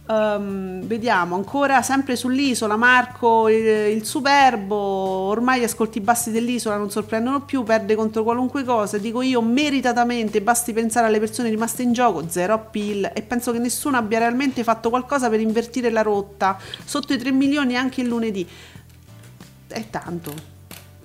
[0.07, 3.65] Um, vediamo ancora sempre sull'isola Marco il,
[3.95, 9.23] il, superbo ormai gli ascolti bassi dell'isola non sorprendono più perde contro qualunque cosa dico
[9.23, 13.97] io meritatamente basti pensare alle persone rimaste in gioco zero appeal e penso che nessuno
[13.97, 18.47] abbia realmente fatto qualcosa per invertire la rotta sotto i 3 milioni anche il lunedì
[19.67, 20.54] è tanto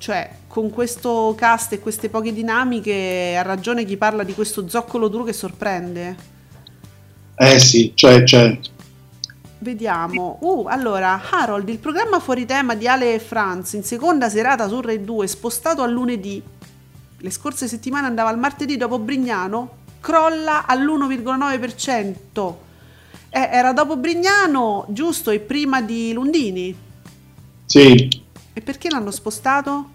[0.01, 5.09] cioè con questo cast e queste poche dinamiche ha ragione chi parla di questo zoccolo
[5.09, 6.17] duro che sorprende
[7.37, 8.59] eh sì, cioè, cioè
[9.63, 10.39] Vediamo.
[10.41, 14.81] Uh, allora, Harold, il programma fuori tema di Ale e Franz in seconda serata su
[14.81, 16.43] Rai 2 spostato a lunedì.
[17.19, 22.55] Le scorse settimane andava al martedì dopo Brignano, crolla all'1,9%.
[23.29, 26.75] Eh, era dopo Brignano, giusto, e prima di Lundini?
[27.67, 28.20] Sì.
[28.53, 29.89] E perché l'hanno spostato?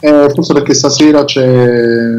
[0.00, 2.10] Eh, forse perché stasera c'è...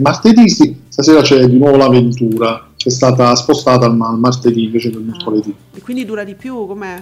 [0.00, 5.54] Martedì sì, stasera c'è di nuovo l'avventura è stata spostata al, martedì invece del mercoledì.
[5.74, 6.66] E quindi dura di più?
[6.66, 7.00] Com'è?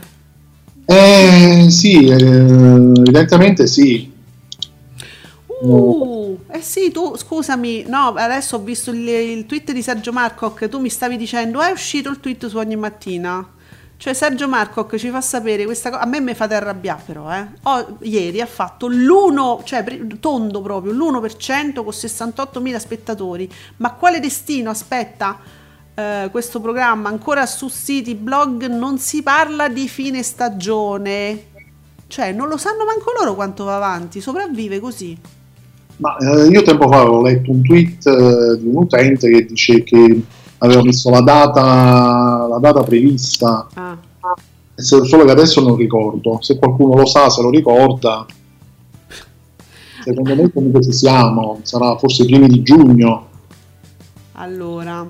[0.85, 4.11] Eh sì, eh, evidentemente sì.
[5.63, 10.69] Uh, eh sì, tu scusami, no, adesso ho visto il, il tweet di Sergio Marcoc,
[10.69, 13.47] tu mi stavi dicendo è uscito il tweet su ogni mattina.
[14.03, 17.47] Cioè Sergio Marcoc ci fa sapere questa cosa, a me mi fate arrabbiare però, eh.
[17.63, 19.85] Oh, ieri ha fatto l'1, cioè
[20.19, 23.49] tondo proprio, l'1% con 68.000 spettatori.
[23.77, 24.71] Ma quale destino?
[24.71, 25.39] Aspetta,
[25.95, 31.45] eh, questo programma ancora su siti blog non si parla di fine stagione
[32.09, 35.17] cioè non lo sanno manco loro quanto va avanti sopravvive così
[35.99, 39.83] ma eh, io tempo fa avevo letto un tweet eh, di un utente che dice
[39.85, 40.23] che
[40.63, 43.69] aveva visto la data, la data prevista.
[43.75, 43.99] Ah.
[44.75, 46.39] solo che adesso non ricordo.
[46.41, 48.25] Se qualcuno lo sa se lo ricorda.
[50.03, 51.59] Secondo me comunque ci siamo.
[51.63, 53.29] Sarà forse i primi di giugno.
[54.33, 55.09] Allora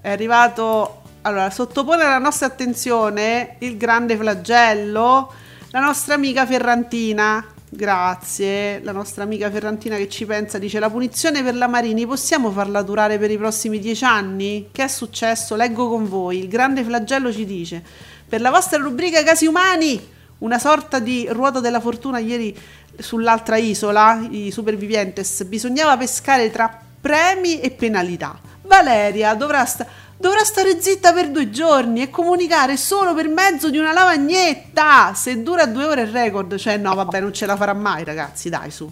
[0.00, 5.30] è arrivato allora sottopone alla nostra attenzione il grande flagello
[5.70, 8.82] la nostra amica Ferrantina grazie.
[8.82, 12.82] La nostra amica Ferrantina che ci pensa dice la punizione per la Marini possiamo farla
[12.82, 14.68] durare per i prossimi dieci anni?
[14.70, 15.56] Che è successo?
[15.56, 16.38] Leggo con voi.
[16.38, 17.82] Il grande flagello ci dice
[18.28, 20.00] per la vostra rubrica casi umani
[20.38, 22.56] una sorta di ruota della fortuna ieri
[22.96, 28.38] sull'altra isola i supervivientes bisognava pescare tra premi e penalità.
[28.62, 29.86] Valeria dovrà, sta-
[30.20, 35.14] dovrà stare zitta per due giorni e comunicare solo per mezzo di una lavagnetta.
[35.14, 38.50] Se dura due ore il record, cioè no, vabbè, non ce la farà mai, ragazzi,
[38.50, 38.88] dai, su.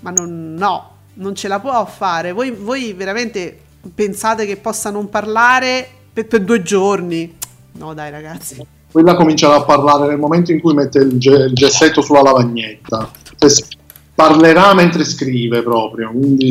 [0.00, 2.32] Ma non, no, non ce la può fare.
[2.32, 3.56] Voi, voi veramente
[3.94, 7.38] pensate che possa non parlare per, per due giorni?
[7.72, 8.66] No, dai, ragazzi.
[8.90, 13.10] Quella comincerà a parlare nel momento in cui mette il, ge- il gessetto sulla lavagnetta.
[13.38, 13.64] Se
[14.14, 16.50] parlerà mentre scrive proprio, quindi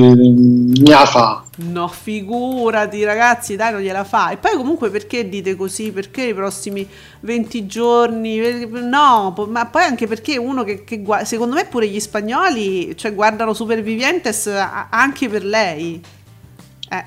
[0.81, 1.43] mi ha fa.
[1.57, 4.31] No, figurati ragazzi, dai, non gliela fa.
[4.31, 5.91] E poi comunque perché dite così?
[5.91, 6.87] Perché i prossimi
[7.21, 8.67] 20 giorni?
[8.67, 13.53] No, ma poi anche perché uno che, che secondo me pure gli spagnoli, cioè guardano
[13.53, 16.01] Supervivientes anche per lei.
[16.89, 17.05] Eh,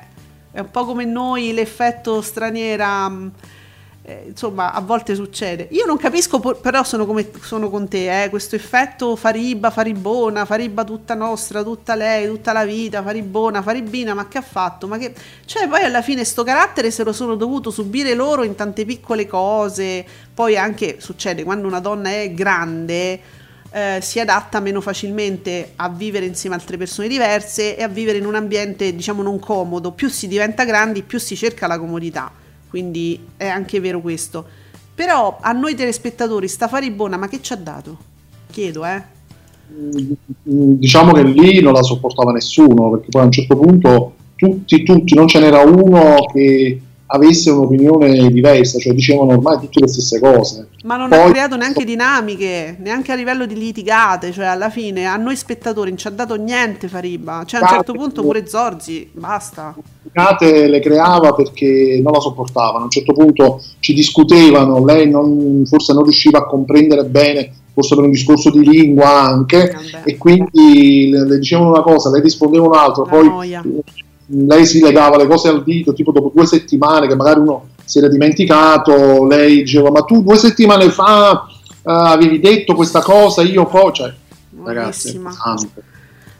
[0.52, 3.12] è un po' come noi l'effetto straniera
[4.08, 5.66] eh, insomma a volte succede.
[5.72, 10.84] Io non capisco però sono, come, sono con te eh, questo effetto fariba faribona fariba
[10.84, 14.86] tutta nostra tutta lei tutta la vita faribona faribina ma che ha fatto?
[14.86, 15.12] Ma che
[15.44, 19.26] cioè poi alla fine sto carattere se lo sono dovuto subire loro in tante piccole
[19.26, 20.04] cose.
[20.32, 23.20] Poi anche succede quando una donna è grande
[23.72, 28.18] eh, si adatta meno facilmente a vivere insieme a altre persone diverse e a vivere
[28.18, 29.90] in un ambiente diciamo non comodo.
[29.90, 34.44] Più si diventa grandi più si cerca la comodità quindi è anche vero questo.
[34.94, 37.96] Però a noi telespettatori sta faribona, ma che ci ha dato?
[38.50, 39.02] Chiedo, eh.
[40.42, 45.14] Diciamo che lì non la sopportava nessuno, perché poi a un certo punto tutti, tutti,
[45.14, 50.68] non ce n'era uno che avesse un'opinione diversa, cioè dicevano ormai tutte le stesse cose.
[50.84, 55.06] Ma non Poi- ha creato neanche dinamiche, neanche a livello di litigate, cioè alla fine
[55.06, 58.46] a noi spettatori non ci ha dato niente Fariba, cioè a un certo punto pure
[58.46, 59.74] Zorzi, basta.
[60.02, 62.78] Litigate le creava perché non la sopportavano.
[62.78, 67.94] A un certo punto ci discutevano, lei non- forse non riusciva a comprendere bene, forse
[67.94, 72.66] per un discorso di lingua anche, e quindi le, le dicevano una cosa, lei rispondeva
[72.66, 73.62] un'altra, poi noia.
[74.26, 77.98] Lei si legava le cose al dito, tipo dopo due settimane che magari uno si
[77.98, 83.66] era dimenticato, lei diceva ma tu due settimane fa eh, avevi detto questa cosa, io
[83.66, 84.12] poi, cioè,
[84.64, 85.82] ragazzi, è pesante.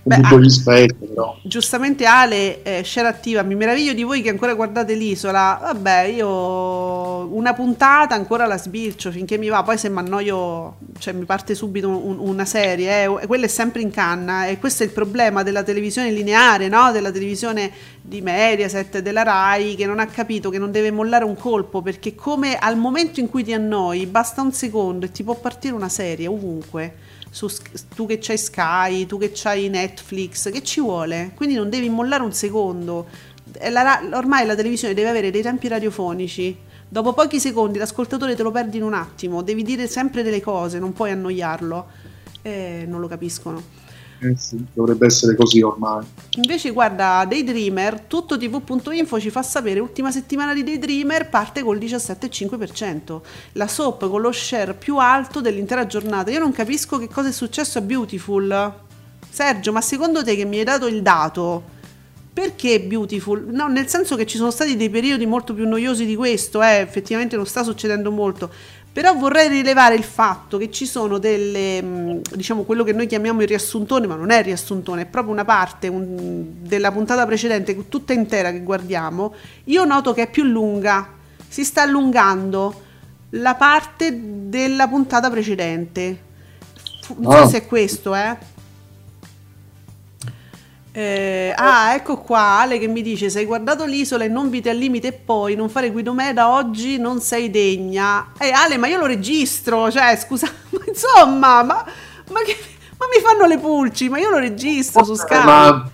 [0.07, 1.37] Beh, tutto ah- rispetto però.
[1.43, 5.59] Giustamente Ale, eh, share attiva, mi meraviglio di voi che ancora guardate l'isola.
[5.61, 6.29] Vabbè, io
[7.35, 11.57] una puntata ancora la sbircio finché mi va, poi se mi annoio, cioè mi parte
[11.57, 15.43] subito un- una serie, eh, quella è sempre in canna e questo è il problema
[15.43, 16.93] della televisione lineare, no?
[16.93, 17.69] Della televisione
[18.09, 22.15] di Mediaset, della Rai, che non ha capito che non deve mollare un colpo, perché
[22.15, 25.89] come al momento in cui ti annoi, basta un secondo e ti può partire una
[25.89, 27.05] serie ovunque.
[27.31, 27.49] Su,
[27.95, 31.33] tu che c'hai Sky, tu che c'hai Netflix, che ci vuole?
[31.35, 33.07] Quindi non devi mollare un secondo.
[33.71, 36.57] La ormai la televisione deve avere dei tempi radiofonici.
[36.89, 40.79] Dopo pochi secondi l'ascoltatore te lo perdi in un attimo, devi dire sempre delle cose,
[40.79, 41.87] non puoi annoiarlo.
[42.43, 43.86] Eh, non lo capiscono.
[44.19, 44.37] Eh
[44.73, 46.05] dovrebbe essere così ormai.
[46.37, 53.21] Invece, guarda, Daydreamer, tutto tv.info ci fa sapere, ultima settimana di Daydreamer parte col 17,5%.
[53.53, 56.31] La soap con lo share più alto dell'intera giornata.
[56.31, 58.75] Io non capisco che cosa è successo a Beautiful.
[59.29, 61.75] Sergio, ma secondo te che mi hai dato il dato?
[62.33, 63.47] Perché Beautiful?
[63.51, 66.81] No, nel senso che ci sono stati dei periodi molto più noiosi di questo, eh,
[66.81, 68.51] effettivamente non sta succedendo molto.
[68.97, 73.43] Però vorrei rilevare il fatto che ci sono delle, mh, diciamo, quello che noi chiamiamo
[73.43, 77.89] il riassuntone, ma non è il riassuntone, è proprio una parte un- della puntata precedente,
[77.89, 79.35] tutta intera che guardiamo.
[79.65, 81.11] Io noto che è più lunga,
[81.47, 82.81] si sta allungando
[83.33, 84.19] la parte
[84.49, 86.23] della puntata precedente.
[87.19, 88.35] Non so se è questo, eh.
[90.99, 94.71] Eh, ah, ecco qua Ale che mi dice: Se hai guardato l'isola e non vite
[94.71, 98.29] al limite e poi non fare Guidomeda oggi non sei degna.
[98.39, 101.85] Eh, Ale, ma io lo registro, cioè, scusa, ma insomma, ma,
[102.33, 102.57] ma che-
[102.97, 105.45] ma mi fanno le pulci, ma io lo registro su Sky.
[105.45, 105.91] Ma,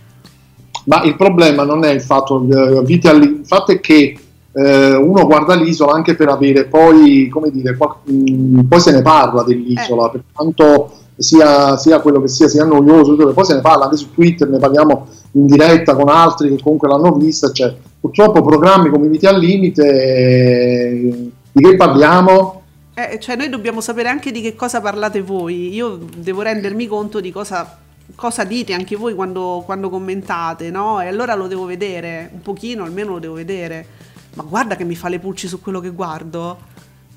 [0.84, 4.16] ma il problema non è il fatto, eh, vite alli- il fatto è che
[4.52, 9.02] eh, uno guarda l'isola anche per avere poi, come dire, qual- mh, poi se ne
[9.02, 10.92] parla dell'isola, per quanto
[11.22, 14.58] sia, sia quello che sia, sia noioso, poi se ne parla anche su Twitter, ne
[14.58, 19.38] parliamo in diretta con altri che comunque l'hanno vista, cioè, purtroppo programmi come Vite al
[19.38, 22.62] Limite, eh, di che parliamo?
[22.94, 25.72] Eh, cioè, noi dobbiamo sapere anche di che cosa parlate voi.
[25.72, 27.78] Io devo rendermi conto di cosa,
[28.14, 31.00] cosa dite anche voi quando, quando commentate, no?
[31.00, 33.86] E allora lo devo vedere, un pochino almeno lo devo vedere.
[34.34, 36.58] Ma guarda che mi fa le pulci su quello che guardo.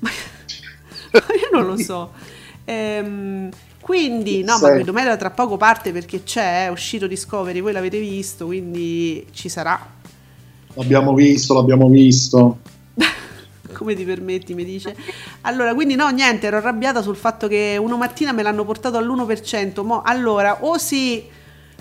[0.00, 2.12] Ma io non lo so.
[2.64, 3.48] Ehm,
[3.86, 4.72] quindi, no, ma Sì.
[4.72, 9.80] Guidomeda tra poco parte perché c'è, è uscito Discovery, voi l'avete visto, quindi ci sarà.
[10.74, 12.58] L'abbiamo visto, l'abbiamo visto.
[13.72, 14.96] Come ti permetti, mi dice.
[15.42, 19.84] Allora, quindi no, niente, ero arrabbiata sul fatto che uno mattina me l'hanno portato all'1%.
[19.84, 21.24] Mo, allora, o si...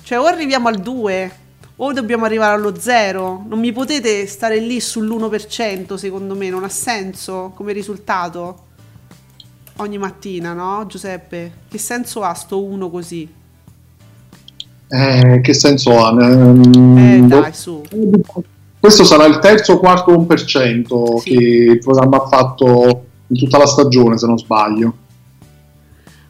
[0.04, 1.32] Cioè, o arriviamo al 2,
[1.78, 3.46] o dobbiamo arrivare allo 0.
[3.48, 8.65] Non mi potete stare lì sull'1%, secondo me, non ha senso come risultato.
[9.78, 11.52] Ogni mattina, no, Giuseppe?
[11.68, 13.28] Che senso ha sto 1 così?
[14.88, 16.12] Eh, che senso ha?
[16.12, 17.28] Ehm, Eh, boh.
[17.42, 17.82] dai, su.
[18.80, 23.66] Questo sarà il terzo o quarto 1% che il programma ha fatto in tutta la
[23.66, 24.94] stagione, se non sbaglio.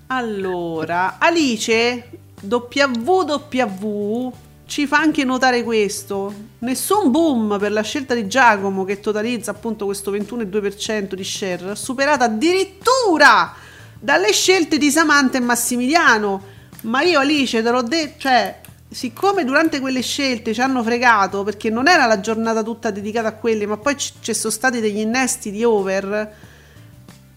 [0.08, 2.04] Allora, Alice
[2.42, 4.32] WWW
[4.66, 6.34] ci fa anche notare questo.
[6.60, 12.26] Nessun boom per la scelta di Giacomo che totalizza appunto questo 21,2% di share, superata
[12.26, 13.54] addirittura
[14.00, 16.54] dalle scelte di Samantha e Massimiliano.
[16.82, 21.70] Ma io Alice te l'ho detto, cioè, siccome durante quelle scelte ci hanno fregato perché
[21.70, 25.52] non era la giornata tutta dedicata a quelle, ma poi ci sono stati degli innesti
[25.52, 26.54] di over.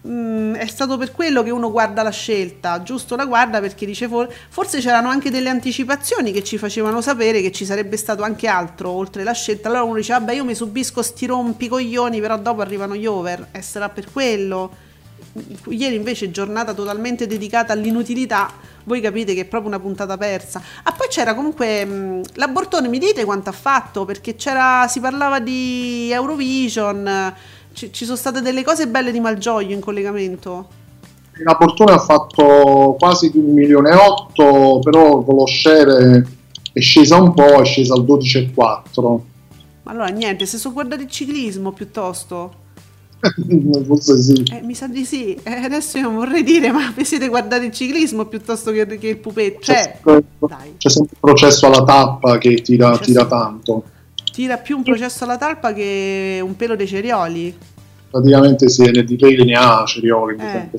[0.07, 4.07] Mm, è stato per quello che uno guarda la scelta, giusto la guarda perché dice
[4.07, 8.47] for- forse c'erano anche delle anticipazioni che ci facevano sapere che ci sarebbe stato anche
[8.47, 9.67] altro oltre la scelta.
[9.67, 13.61] Allora uno dice vabbè io mi subisco sti rompicoglioni però dopo arrivano gli over e
[13.61, 14.87] sarà per quello.
[15.67, 18.51] Ieri invece giornata totalmente dedicata all'inutilità,
[18.85, 20.61] voi capite che è proprio una puntata persa.
[20.83, 24.05] Ah poi c'era comunque mh, l'abortone, mi dite quanto ha fatto?
[24.05, 27.33] Perché c'era, si parlava di Eurovision,
[27.73, 30.67] ci, ci sono state delle cose belle di Malgioglio in collegamento.
[31.43, 36.25] La Portone ha fatto quasi di un milione e otto, però con lo share
[36.73, 39.19] è scesa un po', è scesa al 12,4.
[39.83, 42.53] Ma allora niente, se so guardare il ciclismo piuttosto.
[43.85, 44.43] Forse sì.
[44.51, 45.33] Eh, mi sa di sì.
[45.35, 49.17] Eh, adesso io vorrei dire, ma vi siete guardati il ciclismo piuttosto che, che il
[49.17, 49.61] pupetto.
[49.61, 50.23] Cioè, C'è,
[50.77, 53.83] c'è sempre il processo alla tappa che tira, tira tanto.
[54.39, 57.53] Tira più un processo alla talpa che un pelo dei cereoli.
[58.09, 60.37] Praticamente se ne dipende ne ha Cerioli.
[60.39, 60.69] Eh.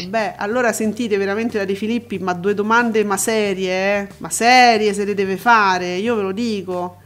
[0.00, 4.08] Vabbè, allora sentite veramente da De Filippi, ma due domande ma serie, eh?
[4.18, 6.96] Ma serie se le deve fare, io ve lo dico.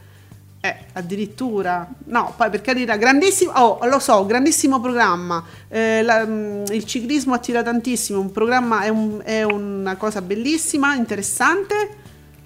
[0.61, 1.85] Eh, addirittura.
[2.05, 5.43] No, poi per carità, grandissimo, oh, lo so, grandissimo programma.
[5.67, 10.95] Eh, la- mm, il ciclismo attira tantissimo, un programma è, un- è una cosa bellissima,
[10.95, 11.97] interessante,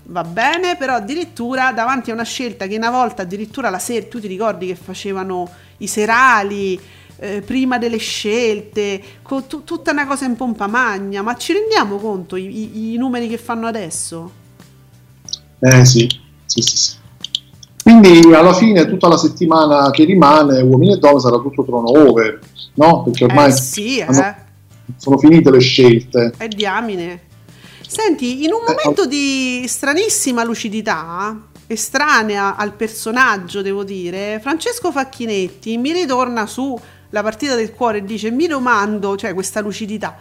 [0.06, 4.20] va bene, però addirittura davanti a una scelta che una volta addirittura la sera, tu
[4.20, 6.80] ti ricordi che facevano i serali,
[7.18, 11.97] eh, prima delle scelte, con tu- tutta una cosa in pompa magna, ma ci rendiamo
[11.97, 14.32] conto i, i- i numeri che fanno adesso?
[15.60, 16.08] Eh sì,
[16.45, 16.95] sì, sì, sì.
[17.82, 22.39] Quindi alla fine tutta la settimana che rimane, uomini e donne, sarà tutto turnover,
[22.76, 23.04] no?
[23.04, 24.04] Perché ormai Eh sì, eh.
[24.04, 24.36] hanno-
[24.97, 26.34] sono finite le scelte.
[26.38, 27.32] È diamine.
[27.93, 35.91] Senti, in un momento di stranissima lucidità, estranea al personaggio, devo dire, Francesco Facchinetti mi
[35.91, 36.75] ritorna su
[37.11, 40.17] la partita del cuore e dice: Mi domando, cioè questa lucidità,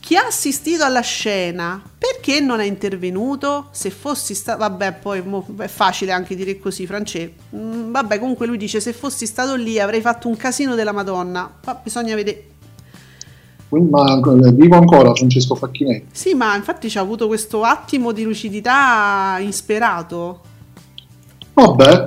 [0.00, 3.68] chi ha assistito alla scena perché non è intervenuto?
[3.70, 7.32] Se fossi stato, vabbè, poi mo- è facile anche dire così, Francesco.
[7.54, 11.60] Mm, vabbè, comunque lui dice: Se fossi stato lì avrei fatto un casino della Madonna.
[11.64, 12.53] Ma bisogna vedere.
[13.74, 16.06] Quindi, ma eh, vivo ancora Francesco Facchinetti.
[16.12, 20.40] Sì, ma infatti c'ha avuto questo attimo di lucidità insperato.
[21.54, 22.04] Vabbè,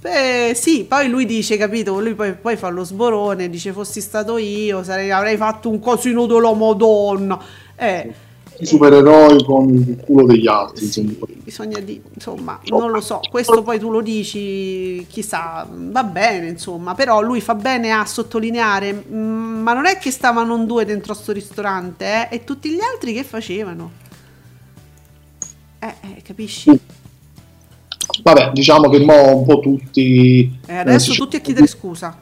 [0.00, 2.00] Beh, sì, poi lui dice, capito?
[2.00, 6.24] Lui poi, poi fa lo sborone, dice fossi stato io, sarei- avrei fatto un casino
[6.26, 7.38] della Madonna.
[7.76, 8.14] Eh,
[8.60, 10.84] i supereroi con il culo degli altri.
[10.84, 11.12] insomma.
[11.42, 16.94] bisogna di, insomma, non lo so, questo poi tu lo dici, chissà, va bene, insomma,
[16.94, 21.16] però lui fa bene a sottolineare, mm, ma non è che stavano due dentro a
[21.16, 22.34] sto ristorante, eh?
[22.36, 23.90] E tutti gli altri che facevano?
[25.78, 26.78] Eh, eh, capisci?
[28.22, 30.58] Vabbè, diciamo che mo un po' tutti...
[30.66, 32.16] E adesso eh, si tutti a chiedere scusa.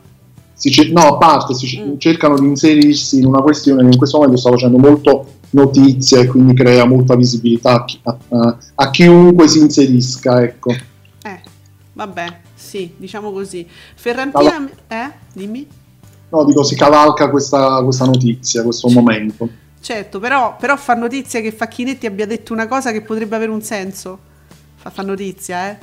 [0.54, 1.70] si no, a parte, si Mm.
[1.70, 6.20] cer- cercano di inserirsi in una questione che in questo momento sta facendo molto notizia
[6.20, 10.72] e quindi crea molta visibilità a, chi- a- a- chiunque si inserisca, ecco.
[11.22, 11.40] Eh,
[11.92, 13.66] vabbè, sì, diciamo così.
[13.94, 15.10] Ferrantina, eh?
[15.32, 15.66] Dimmi.
[16.30, 19.48] No, dico, si cavalca questa, questa notizia, questo momento.
[19.80, 23.62] Certo, però, però fa notizia che Facchinetti abbia detto una cosa che potrebbe avere un
[23.62, 24.18] senso.
[24.74, 25.78] Fa, fa notizia, eh.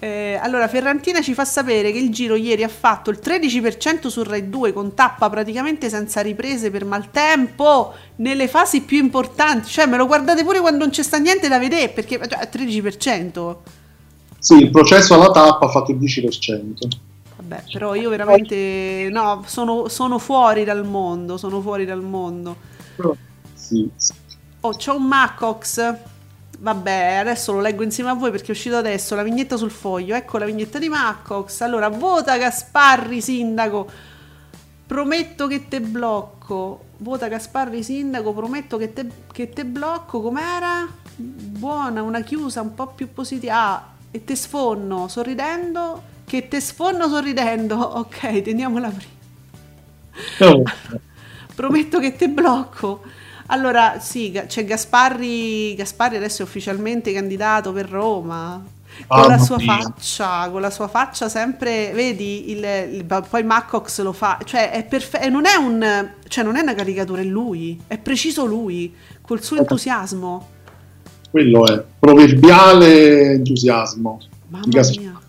[0.00, 4.22] Eh, allora, Ferrantina ci fa sapere che il giro ieri ha fatto il 13% su
[4.22, 9.68] Rai 2 con tappa praticamente senza riprese per maltempo nelle fasi più importanti.
[9.68, 12.48] Cioè, me lo guardate pure quando non c'è sta niente da vedere perché cioè, è
[12.50, 13.56] 13%.
[14.38, 16.88] Sì, il processo alla tappa ha fatto il 10%.
[17.36, 22.56] Vabbè, però io veramente no, sono, sono fuori dal mondo, sono fuori dal mondo.
[23.54, 24.12] Sì, sì.
[24.60, 25.94] Oh, c'ho un Macox.
[26.60, 30.16] Vabbè, adesso lo leggo insieme a voi perché è uscito adesso la vignetta sul foglio.
[30.16, 31.60] Ecco la vignetta di Macox.
[31.60, 33.88] Allora, vota Gasparri sindaco.
[34.84, 36.86] Prometto che te blocco.
[36.98, 40.20] Vota Gasparri sindaco, prometto che te, che te blocco.
[40.20, 40.86] Com'era?
[41.14, 43.54] Buona, una chiusa un po' più positiva.
[43.54, 46.02] Ah, e te sfonno sorridendo.
[46.24, 47.76] Che te sfonno sorridendo.
[47.98, 50.52] Ok, teniamola prima.
[50.52, 50.62] Oh,
[51.54, 53.02] Prometto che te blocco.
[53.50, 55.74] Allora, sì, c'è Gasparri.
[55.74, 58.62] Gasparri adesso è ufficialmente candidato per Roma.
[59.06, 59.66] Con la sua mia.
[59.78, 64.84] faccia, con la sua faccia sempre, vedi, il, il- poi Maccox lo fa, cioè è
[64.84, 69.42] perfetto, non è un, cioè non è una caricatura, è lui, è preciso lui, col
[69.42, 70.48] suo entusiasmo.
[71.30, 74.20] quello è proverbiale entusiasmo.
[74.48, 75.22] Mamma mia.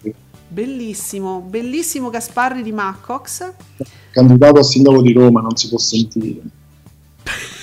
[0.48, 3.54] Bellissimo, bellissimo Gasparri di Maccox.
[4.12, 6.42] Candidato a sindaco di Roma, non si può sentire.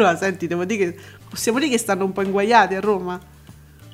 [0.02, 0.98] Allora, senti, devo dire che
[1.28, 3.20] possiamo dire che stanno un po' inguaiati a Roma.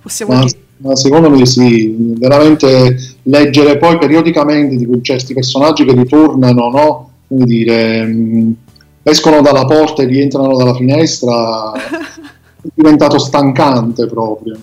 [0.00, 0.58] Possiamo Ma, dire.
[0.78, 7.10] ma secondo me sì, veramente leggere poi periodicamente di certi personaggi che ritornano, no?
[7.26, 8.54] Come dire, mh,
[9.02, 14.56] escono dalla porta e rientrano dalla finestra, è diventato stancante proprio.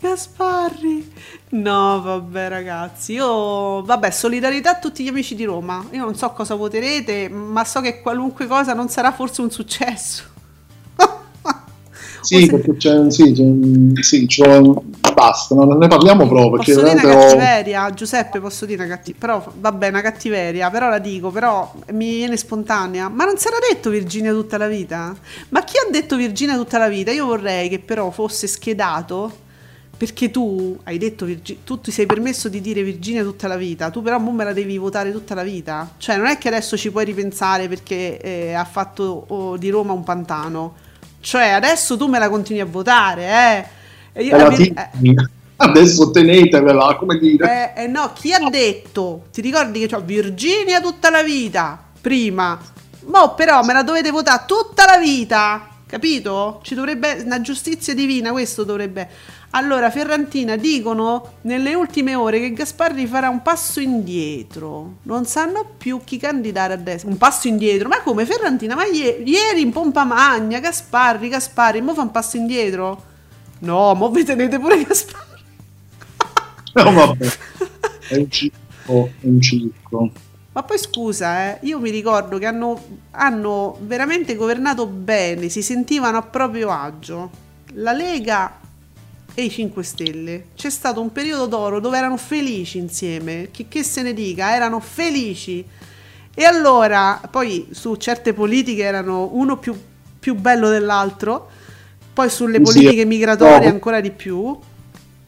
[0.00, 1.12] Gasparri.
[1.50, 3.12] No, vabbè, ragazzi.
[3.12, 5.84] Io, vabbè, solidarietà a tutti gli amici di Roma.
[5.92, 10.24] Io non so cosa voterete, ma so che qualunque cosa non sarà forse un successo.
[12.20, 16.50] Sì, perché c'è, sì, c'è- sì, c'è- basta, basta, non ne parliamo proprio.
[16.58, 20.00] perché Posso dire una veramente ho- cattiveria, Giuseppe, posso dire una cattiveria, però vabbè, una
[20.00, 23.08] cattiveria, però la dico, però mi viene spontanea.
[23.08, 25.14] Ma non era detto Virginia tutta la vita?
[25.50, 27.10] Ma chi ha detto Virginia tutta la vita?
[27.12, 29.46] Io vorrei che però fosse schedato
[29.96, 33.90] perché tu hai detto Virgi- tu ti sei permesso di dire Virginia tutta la vita,
[33.90, 35.92] tu però me la devi votare tutta la vita.
[35.98, 39.92] Cioè, non è che adesso ci puoi ripensare perché eh, ha fatto oh, di Roma
[39.92, 40.74] un pantano.
[41.28, 43.66] Cioè, adesso tu me la continui a votare, eh.
[44.14, 45.14] E io Vir- eh, tieni.
[45.56, 47.74] Adesso tenetevela, come dire.
[47.74, 49.24] eh, eh, no, chi ha detto?
[49.30, 51.78] Ti ricordi che c'ho Virginia tutta la vita?
[52.00, 52.58] Prima.
[53.04, 55.68] Mo però me la dovete votare tutta la vita.
[55.88, 56.60] Capito?
[56.62, 59.08] Ci dovrebbe una giustizia divina, questo dovrebbe.
[59.52, 64.96] Allora, Ferrantina dicono nelle ultime ore che Gasparri farà un passo indietro.
[65.04, 67.08] Non sanno più chi candidare a destra.
[67.08, 67.88] Un passo indietro?
[67.88, 68.74] Ma come Ferrantina?
[68.74, 73.04] Ma ie- ieri in pompa magna, Gasparri, Gasparri, mo fa un passo indietro?
[73.60, 75.42] No, mo vi tenete pure Gasparri.
[76.74, 77.28] No, vabbè.
[78.08, 80.12] È un circo, è un circo.
[80.58, 82.82] Ma poi scusa, eh, io mi ricordo che hanno,
[83.12, 87.30] hanno veramente governato bene, si sentivano a proprio agio.
[87.74, 88.58] La Lega
[89.34, 90.44] e i 5 Stelle.
[90.56, 94.80] C'è stato un periodo d'oro dove erano felici insieme, che, che se ne dica, erano
[94.80, 95.64] felici.
[96.34, 99.78] E allora, poi su certe politiche erano uno più,
[100.18, 101.48] più bello dell'altro,
[102.12, 103.06] poi sulle politiche sì.
[103.06, 103.74] migratorie No.
[103.74, 104.58] ancora di più.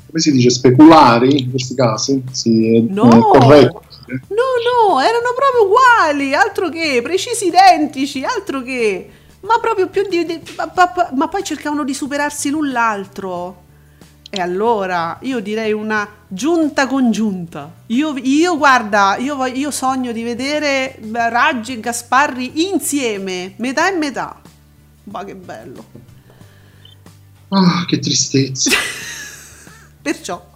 [0.07, 0.51] Come si dice?
[0.51, 2.20] Speculari in questi casi?
[2.32, 3.11] Sì, No.
[3.12, 3.89] è corretto.
[4.28, 9.10] No, no, erano proprio uguali, altro che, precisi identici, altro che,
[9.40, 10.24] ma proprio più di...
[10.24, 13.64] di- ma, ma- ma poi cercavano di superarsi l'un l'altro.
[14.32, 17.82] E allora io direi una giunta congiunta.
[17.86, 24.40] Io, io guarda, io, io sogno di vedere Raggi e Gasparri insieme, metà e metà.
[25.04, 25.84] Ma che bello.
[27.50, 28.70] Ah, che tristezza.
[30.02, 30.49] Perciò,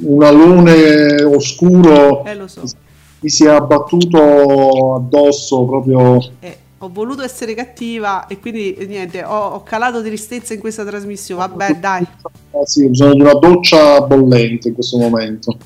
[0.00, 2.62] Un alone oscuro eh so,
[3.20, 6.18] mi si è abbattuto addosso proprio.
[6.40, 11.46] eh, ho voluto essere cattiva e quindi niente, ho, ho calato tristezza in questa trasmissione.
[11.46, 12.06] Vabbè, dai.
[12.52, 15.56] Ah, sì, bisogno di una doccia bollente in questo momento.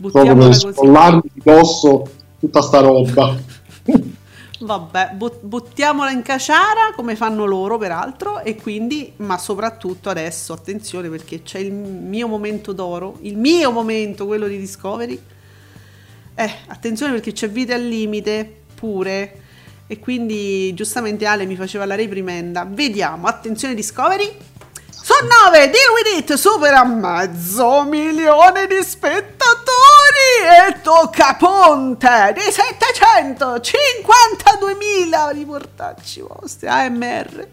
[0.00, 0.72] Proprio Buttiamola per così.
[0.72, 2.02] spollarmi di dosso
[2.38, 3.36] tutta sta roba.
[4.62, 11.08] Vabbè, but- buttiamola in caciara come fanno loro peraltro e quindi, ma soprattutto adesso, attenzione
[11.08, 15.20] perché c'è il mio momento d'oro, il mio momento, quello di Discovery.
[16.34, 19.40] Eh, attenzione perché c'è vita al limite pure
[19.88, 22.64] e quindi giustamente Ale mi faceva la reprimenda.
[22.64, 24.30] Vediamo, attenzione Discovery.
[25.12, 29.50] Su 9, Deal With It supera mezzo milione di spettatori
[30.68, 37.46] e tocca ponte di 752.000 riportacci vostri AMR.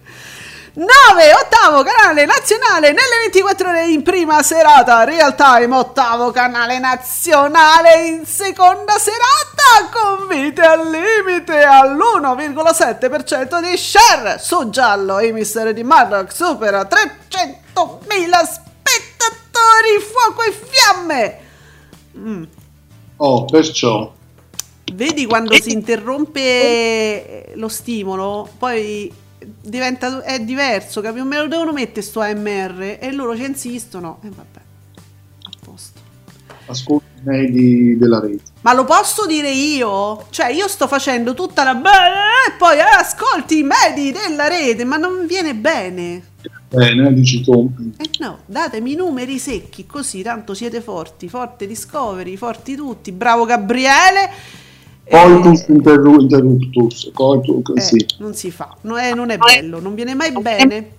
[0.74, 8.08] 9, ottavo canale nazionale nelle 24 ore in prima serata, real time, ottavo canale nazionale
[8.08, 15.74] in seconda serata, con vite al limite all'1,7% di share su giallo e i misteri
[15.74, 18.08] di Murdoch supera 300.000
[18.44, 21.40] spettatori, fuoco e fiamme.
[22.16, 22.44] Mm.
[23.18, 24.14] Oh, perciò.
[24.94, 29.28] Vedi quando si interrompe lo stimolo, poi
[29.62, 31.22] diventa è diverso, capi?
[31.22, 34.20] Me lo devono mettere sto AMR e loro ci insistono.
[34.24, 34.60] E vabbè.
[35.44, 36.00] A posto.
[36.66, 38.44] Ascolti medi della rete.
[38.62, 40.26] Ma lo posso dire io?
[40.30, 44.98] Cioè, io sto facendo tutta la e poi eh, ascolti i medi della rete, ma
[44.98, 46.28] non viene bene.
[46.70, 47.72] Bene, dici tu.
[47.98, 53.12] Eh no, datemi i numeri secchi, così tanto siete forti, forte Discovery, forti tutti.
[53.12, 54.30] Bravo Gabriele.
[55.10, 57.12] Coitus interru- interruptus.
[57.14, 58.06] Coitus, Eh, sì.
[58.20, 60.92] Non si fa, no, eh, non è bello, non viene mai bene.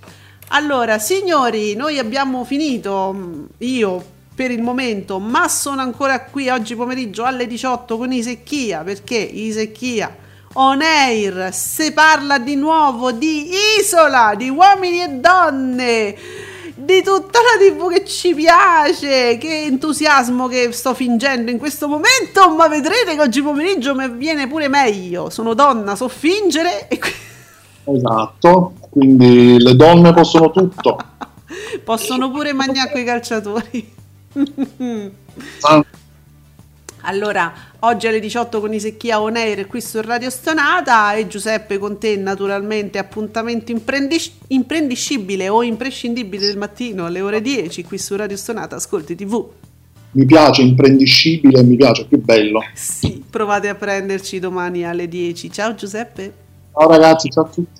[0.48, 4.04] Allora, signori, noi abbiamo finito, mm, io
[4.34, 10.16] per il momento, ma sono ancora qui oggi pomeriggio alle 18 con Isecchia, perché Isecchia
[10.54, 16.16] on air si parla di nuovo di isola, di uomini e donne,
[16.81, 22.55] di tutta la tv che ci piace, che entusiasmo che sto fingendo in questo momento,
[22.55, 26.98] ma vedrete che oggi pomeriggio mi viene pure meglio, sono donna, so fingere e
[27.85, 28.74] Esatto.
[28.90, 30.98] Quindi le donne possono tutto.
[31.85, 33.94] possono pure mangiare coi calciatori.
[37.02, 41.98] Allora, oggi alle 18 con Isecchia On Air qui su Radio Stonata e Giuseppe con
[41.98, 48.36] te naturalmente appuntamento imprendis- imprendiscibile o imprescindibile del mattino alle ore 10 qui su Radio
[48.36, 49.48] Stonata, ascolti tv.
[50.12, 52.60] mi piace, imprendiscibile, mi piace, più bello.
[52.74, 55.51] Sì, provate a prenderci domani alle 10.
[55.51, 56.32] Ciao Giuseppe.
[56.72, 57.80] Ciao ragazzi, ciao a tutti.